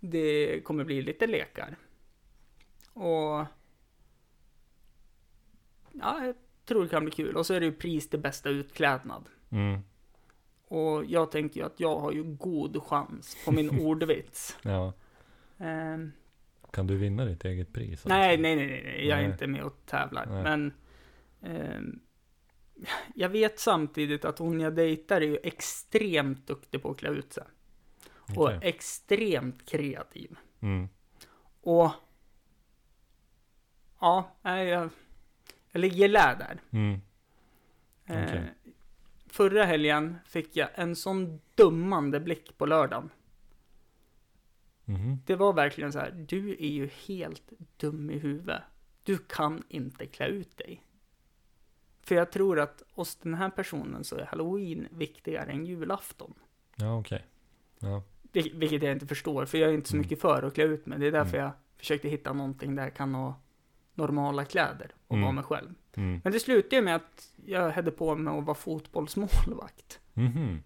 [0.00, 1.76] Det kommer bli lite lekar.
[2.92, 3.44] Och...
[5.92, 7.36] Ja, jag tror det kan bli kul.
[7.36, 9.28] Och så är det ju pris till bästa utklädnad.
[9.50, 9.80] Mm.
[10.68, 14.58] Och jag tänker ju att jag har ju god chans på min ordvits.
[14.62, 14.92] Ja.
[15.58, 16.12] Ehm,
[16.70, 17.90] Kan du vinna ditt eget pris?
[17.92, 18.08] alltså?
[18.08, 19.32] nej, nej, nej, nej, jag är Nej.
[19.32, 20.26] inte med och tävlar.
[20.26, 20.42] Nej.
[20.42, 20.72] Men
[21.42, 22.00] ehm,
[23.14, 27.32] jag vet samtidigt att hon jag dejtar är ju extremt duktig på att klä ut
[27.32, 27.44] sig.
[28.36, 28.58] Och Okej.
[28.62, 30.36] extremt kreativ.
[30.60, 30.88] Mm.
[31.60, 31.90] Och
[34.00, 34.90] ja, jag,
[35.72, 36.60] jag ligger lä där.
[36.70, 37.00] Mm.
[38.06, 38.54] Eh, Okej.
[39.26, 43.10] förra helgen fick jag en sån dummande blick på lördagen.
[44.84, 45.18] Mhm.
[45.26, 48.62] Det var verkligen så här, du är ju helt dum i huvudet.
[49.02, 50.83] Du kan inte klä ut dig.
[52.04, 56.34] För jag tror att hos den här personen så är halloween viktigare än julafton.
[56.76, 57.24] Ja, okej.
[57.78, 58.02] Ja.
[58.32, 60.02] Vil- Vilket jag inte förstår, för jag är inte så Mm.
[60.04, 60.98] mycket för att klä ut mig.
[60.98, 61.44] Det är därför Mm.
[61.44, 63.40] jag försökte hitta någonting där jag kan ha
[63.94, 65.22] normala kläder och Mm.
[65.22, 65.74] vara mig själv.
[65.96, 66.20] Mm.
[66.24, 70.00] Men det slutade med att jag hade på mig att vara fotbollsmålvakt.
[70.14, 70.62] Mhm.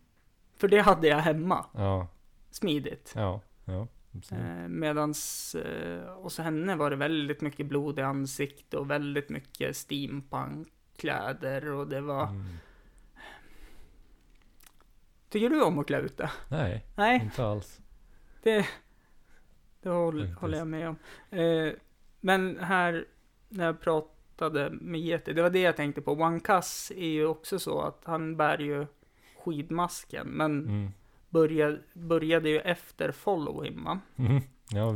[0.57, 2.09] För det hade jag hemma, Ja.
[2.51, 3.12] smidigt.
[3.16, 3.41] Ja.
[3.64, 3.86] Ja.
[4.32, 9.76] Eh, medans, eh, hos henne var det väldigt mycket blod i ansikte och väldigt mycket
[10.99, 12.22] steampunk-kläder och det var...
[12.26, 12.44] Mm.
[15.30, 16.30] Tycker du om att klä ut det?
[16.49, 17.80] Nej, Nej, inte alls.
[18.42, 18.66] det,
[19.82, 20.96] det håller, håller jag med om.
[21.38, 21.72] Eh,
[22.20, 23.05] men här,
[23.49, 26.12] när jag pratade med Yeti, det var det jag tänkte på.
[26.12, 28.86] One Cuss är ju också så att han bär ju
[29.44, 30.90] skidmasken, men Mm.
[31.30, 34.01] började, började ju efter Follow Him, va?
[34.16, 34.40] Mhm.
[34.70, 34.92] Ja,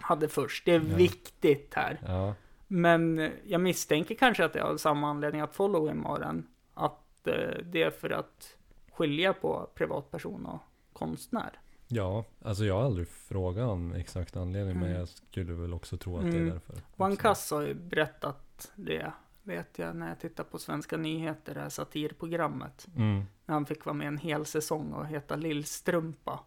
[0.00, 0.96] hade först, det är Ja.
[0.96, 1.98] viktigt här.
[2.06, 2.34] Ja.
[2.66, 6.46] Men jag misstänker kanske att det är av samma anledning att Follow Him har den.
[6.74, 8.56] Att eh, det är för att
[8.92, 10.60] skilja på privatperson och
[10.92, 11.60] konstnär.
[11.88, 14.98] ja, alltså jag har aldrig frågat om exakt anledning, men Mm.
[14.98, 16.48] jag skulle väl också tro att det Mm.
[16.48, 16.72] är därför.
[16.72, 17.18] One Absolut.
[17.20, 19.12] Cuss har ju berättat det,
[19.42, 22.86] vet jag, när jag tittar på Svenska nyheter, det här satirprogrammet.
[22.96, 23.22] Mm.
[23.46, 26.40] När han fick vara med en hel säsong och heta Lillstrumpa.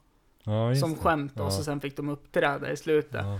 [0.43, 0.97] Ja, Som det.
[0.97, 1.51] skämt och ja.
[1.51, 3.25] så sen fick de uppträda i slutet.
[3.25, 3.39] Ja,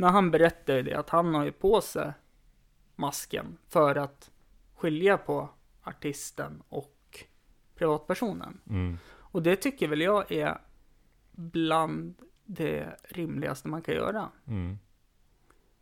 [0.00, 2.12] men han berättade ju det att han har ju på sig
[2.96, 4.30] masken för att
[4.74, 5.48] skilja på
[5.82, 7.24] artisten och
[7.74, 8.60] privatpersonen.
[8.70, 8.98] Mm.
[9.08, 10.60] Och det tycker väl jag är
[11.32, 14.28] bland det rimligaste man kan göra.
[14.46, 14.78] Mm.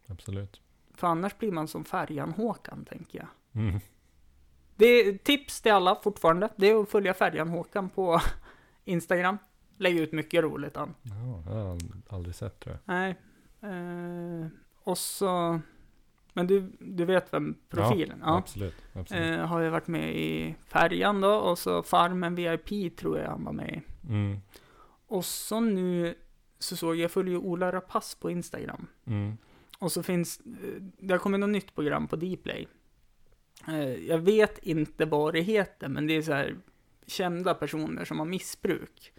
[0.07, 0.61] Absolut.
[0.95, 3.29] För annars blir man som Färjan-Håkan, tänker jag.
[3.63, 3.81] Mm.
[4.77, 6.49] Det är tips till alla fortfarande.
[6.57, 8.21] Det är att följa Färjan-Håkan på
[8.85, 9.39] Instagram.
[9.77, 10.95] Lägger ut mycket roligt han.
[11.03, 12.95] Ja, jag har aldrig sett tror jag.
[12.95, 13.17] Nej.
[13.61, 14.47] Eh,
[14.85, 15.61] och så...
[16.33, 18.19] Men du, du vet vem profilen?
[18.25, 18.39] Ja.
[18.39, 18.75] Absolut.
[18.93, 19.23] absolut.
[19.39, 23.45] Eh, har ju varit med i Färjan då och så Farmen VIP tror jag han
[23.45, 24.09] var med i.
[24.09, 24.39] Mm.
[25.07, 26.15] Och så nu
[26.59, 28.87] så såg jag, jag följer ju Ola Rapace på Instagram.
[29.05, 29.37] Mm.
[29.79, 32.69] Och så finns, eh, det har kommit något nytt program på Dplay.
[33.69, 36.57] Eh, Jag vet inte vad det heter, men det är så här
[37.07, 39.13] kända personer som har missbruk.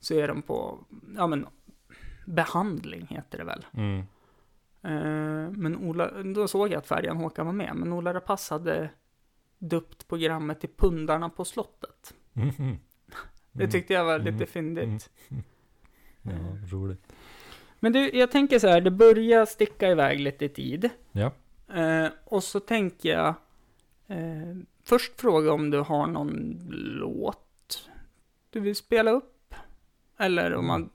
[0.00, 0.84] Så är de på,
[1.16, 1.46] ja men,
[2.30, 3.66] behandling heter det väl.
[3.72, 3.98] Mm.
[4.82, 8.90] Eh, men Ola, då såg jag att Färjan Håkan var med, men Ola Rapace hade
[9.58, 12.14] döpt programmet till Pundarna på slottet.
[12.32, 12.78] Mhm.
[13.52, 14.46] Det tyckte jag var lite Mm.
[14.46, 15.10] fyndigt.
[16.22, 16.32] Ja,
[16.70, 17.12] roligt.
[17.80, 20.88] Men du, jag tänker så här, det börjar sticka iväg lite tid.
[21.12, 21.32] Ja.
[21.74, 23.34] Eh, och så tänker jag
[24.06, 26.56] eh, först fråga om du har någon
[27.00, 27.88] låt
[28.50, 29.54] du vill spela upp?
[30.18, 30.90] Eller om man,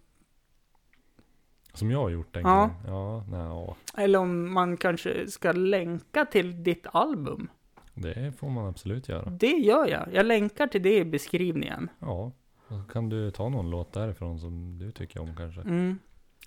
[1.76, 2.72] Som jag har gjort, tänker Ja.
[2.88, 7.50] Ja, nej, eller om man kanske ska länka till ditt album?
[7.94, 9.30] Det får man absolut göra.
[9.30, 10.08] Det gör jag.
[10.14, 11.90] Jag länkar till det i beskrivningen.
[12.00, 12.32] Ja.
[12.68, 15.62] Och så kan du ta någon låt därifrån som du tycker om kanske.
[15.62, 16.00] Mm.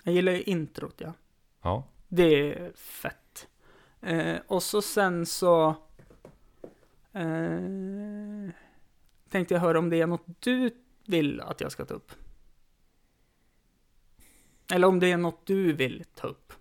[0.03, 1.13] Jag gillar ju introt, ja.
[1.63, 1.85] Ja.
[2.09, 3.49] Det är fett.
[4.01, 5.69] Eh, och så sen så
[7.13, 8.51] eh,
[9.31, 10.71] tänkte jag höra om det är något du
[11.07, 12.13] vill att jag ska ta upp.
[14.73, 16.53] Eller om det är något du vill ta upp.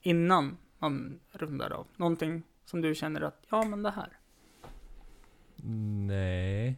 [0.00, 1.86] Innan man rundar av.
[1.96, 4.18] Någonting som du känner att, ja men det här.
[6.06, 6.76] Nej.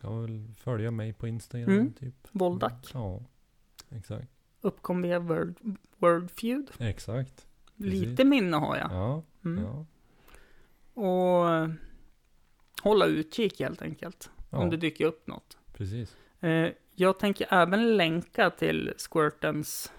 [0.00, 1.92] Kan väl följa mig på Instagram Mm.
[1.92, 2.14] typ.
[2.32, 2.90] Voldak.
[2.94, 3.20] Ja.
[3.90, 4.28] Exakt.
[4.60, 5.56] Uppkom via World,
[5.96, 6.70] World Feud.
[6.78, 7.46] Exakt.
[7.76, 8.90] Lite minne har jag.
[8.92, 9.22] Ja.
[9.44, 9.64] Mm.
[9.64, 9.86] Ja.
[11.02, 11.68] Och eh,
[12.82, 14.30] hålla utkik helt enkelt.
[14.50, 14.58] ja.
[14.58, 15.58] Om det dyker upp något.
[15.72, 16.16] Precis.
[16.40, 16.68] Eh,
[17.00, 19.92] jag tänker även länka till Squirtens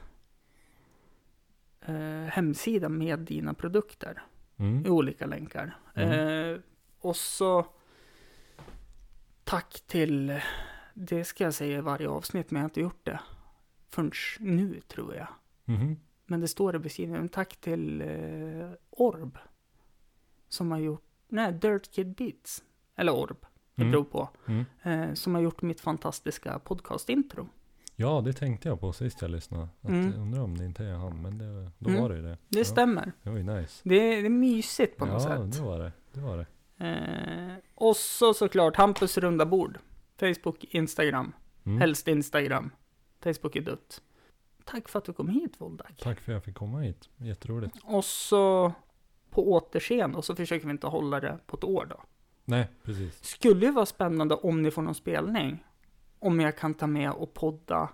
[1.81, 4.23] eh, hemsida med dina produkter.
[4.57, 4.85] Mm.
[4.85, 5.77] I olika länkar.
[5.95, 6.53] Mm.
[6.53, 6.59] Eh,
[6.99, 7.65] och så
[9.43, 10.41] tack till,
[10.93, 13.19] det ska jag säga i varje avsnitt, men jag har inte gjort det
[13.89, 15.27] förrän nu tror jag.
[15.65, 15.99] Mhm.
[16.25, 17.29] Men det står i beskrivningen.
[17.29, 19.37] Tack till eh, Orb.
[20.49, 22.63] Som har gjort, nej, Dirt Kid Beats.
[22.95, 23.45] Eller Orb,
[23.79, 24.05] det Mm.
[24.05, 24.29] på.
[24.47, 24.65] Mm.
[24.83, 27.47] Eh, som har gjort mitt fantastiska podcast-intro.
[27.95, 29.63] Ja, det tänkte jag på sist jag lyssnade.
[29.81, 30.11] Att Mm.
[30.11, 32.01] jag undrar om det inte är han, men det, då Mm.
[32.01, 32.37] var det ju det.
[32.49, 32.65] Det ja.
[32.65, 33.11] stämmer.
[33.23, 33.81] Det var ju nice.
[33.83, 35.57] Det är, det är mysigt på något ja, sätt.
[35.57, 35.91] det var det.
[36.13, 36.45] Det var det.
[36.85, 39.77] Eh, och så såklart Hampus runda bord.
[40.19, 41.33] Facebook, Instagram.
[41.65, 41.81] Mm.
[41.81, 42.71] Helst Instagram.
[43.23, 44.01] Facebook är dött.
[44.65, 45.97] Tack för att du kom hit Voldak.
[46.01, 47.09] Tack för att jag fick komma hit.
[47.17, 47.75] Jätteroligt.
[47.83, 48.73] Och så
[49.29, 52.01] på återseende och så försöker vi inte hålla det på ett år då.
[52.49, 53.23] Nej, precis.
[53.23, 55.63] Skulle ju vara spännande om ni får någon spelning.
[56.19, 57.89] Om jag kan ta med och podda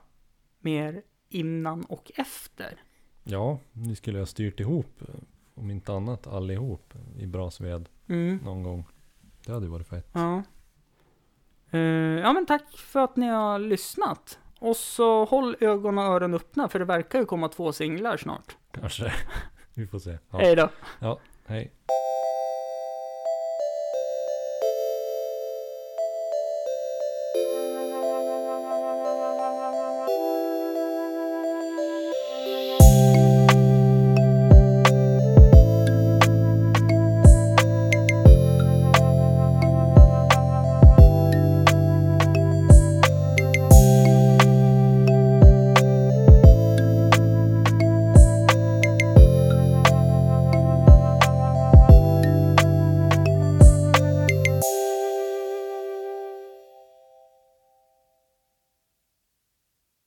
[0.60, 2.82] mer innan och efter.
[3.24, 5.02] Ja, ni skulle ha styrt ihop,
[5.56, 8.40] om inte annat allihop, i Brasved Mm.
[8.44, 8.86] någon gång.
[9.46, 10.10] Det hade varit fett.
[10.14, 10.44] Ja.
[11.72, 11.80] Eh,
[12.20, 14.40] ja men tack för att ni har lyssnat.
[14.60, 18.58] Och så håll ögon och öron öppna för det verkar ju komma två singlar snart.
[18.72, 19.14] Kanske.
[19.74, 20.18] Vi får se.
[20.30, 20.38] Ja.
[20.40, 20.70] Hej då.
[21.46, 21.72] Hej.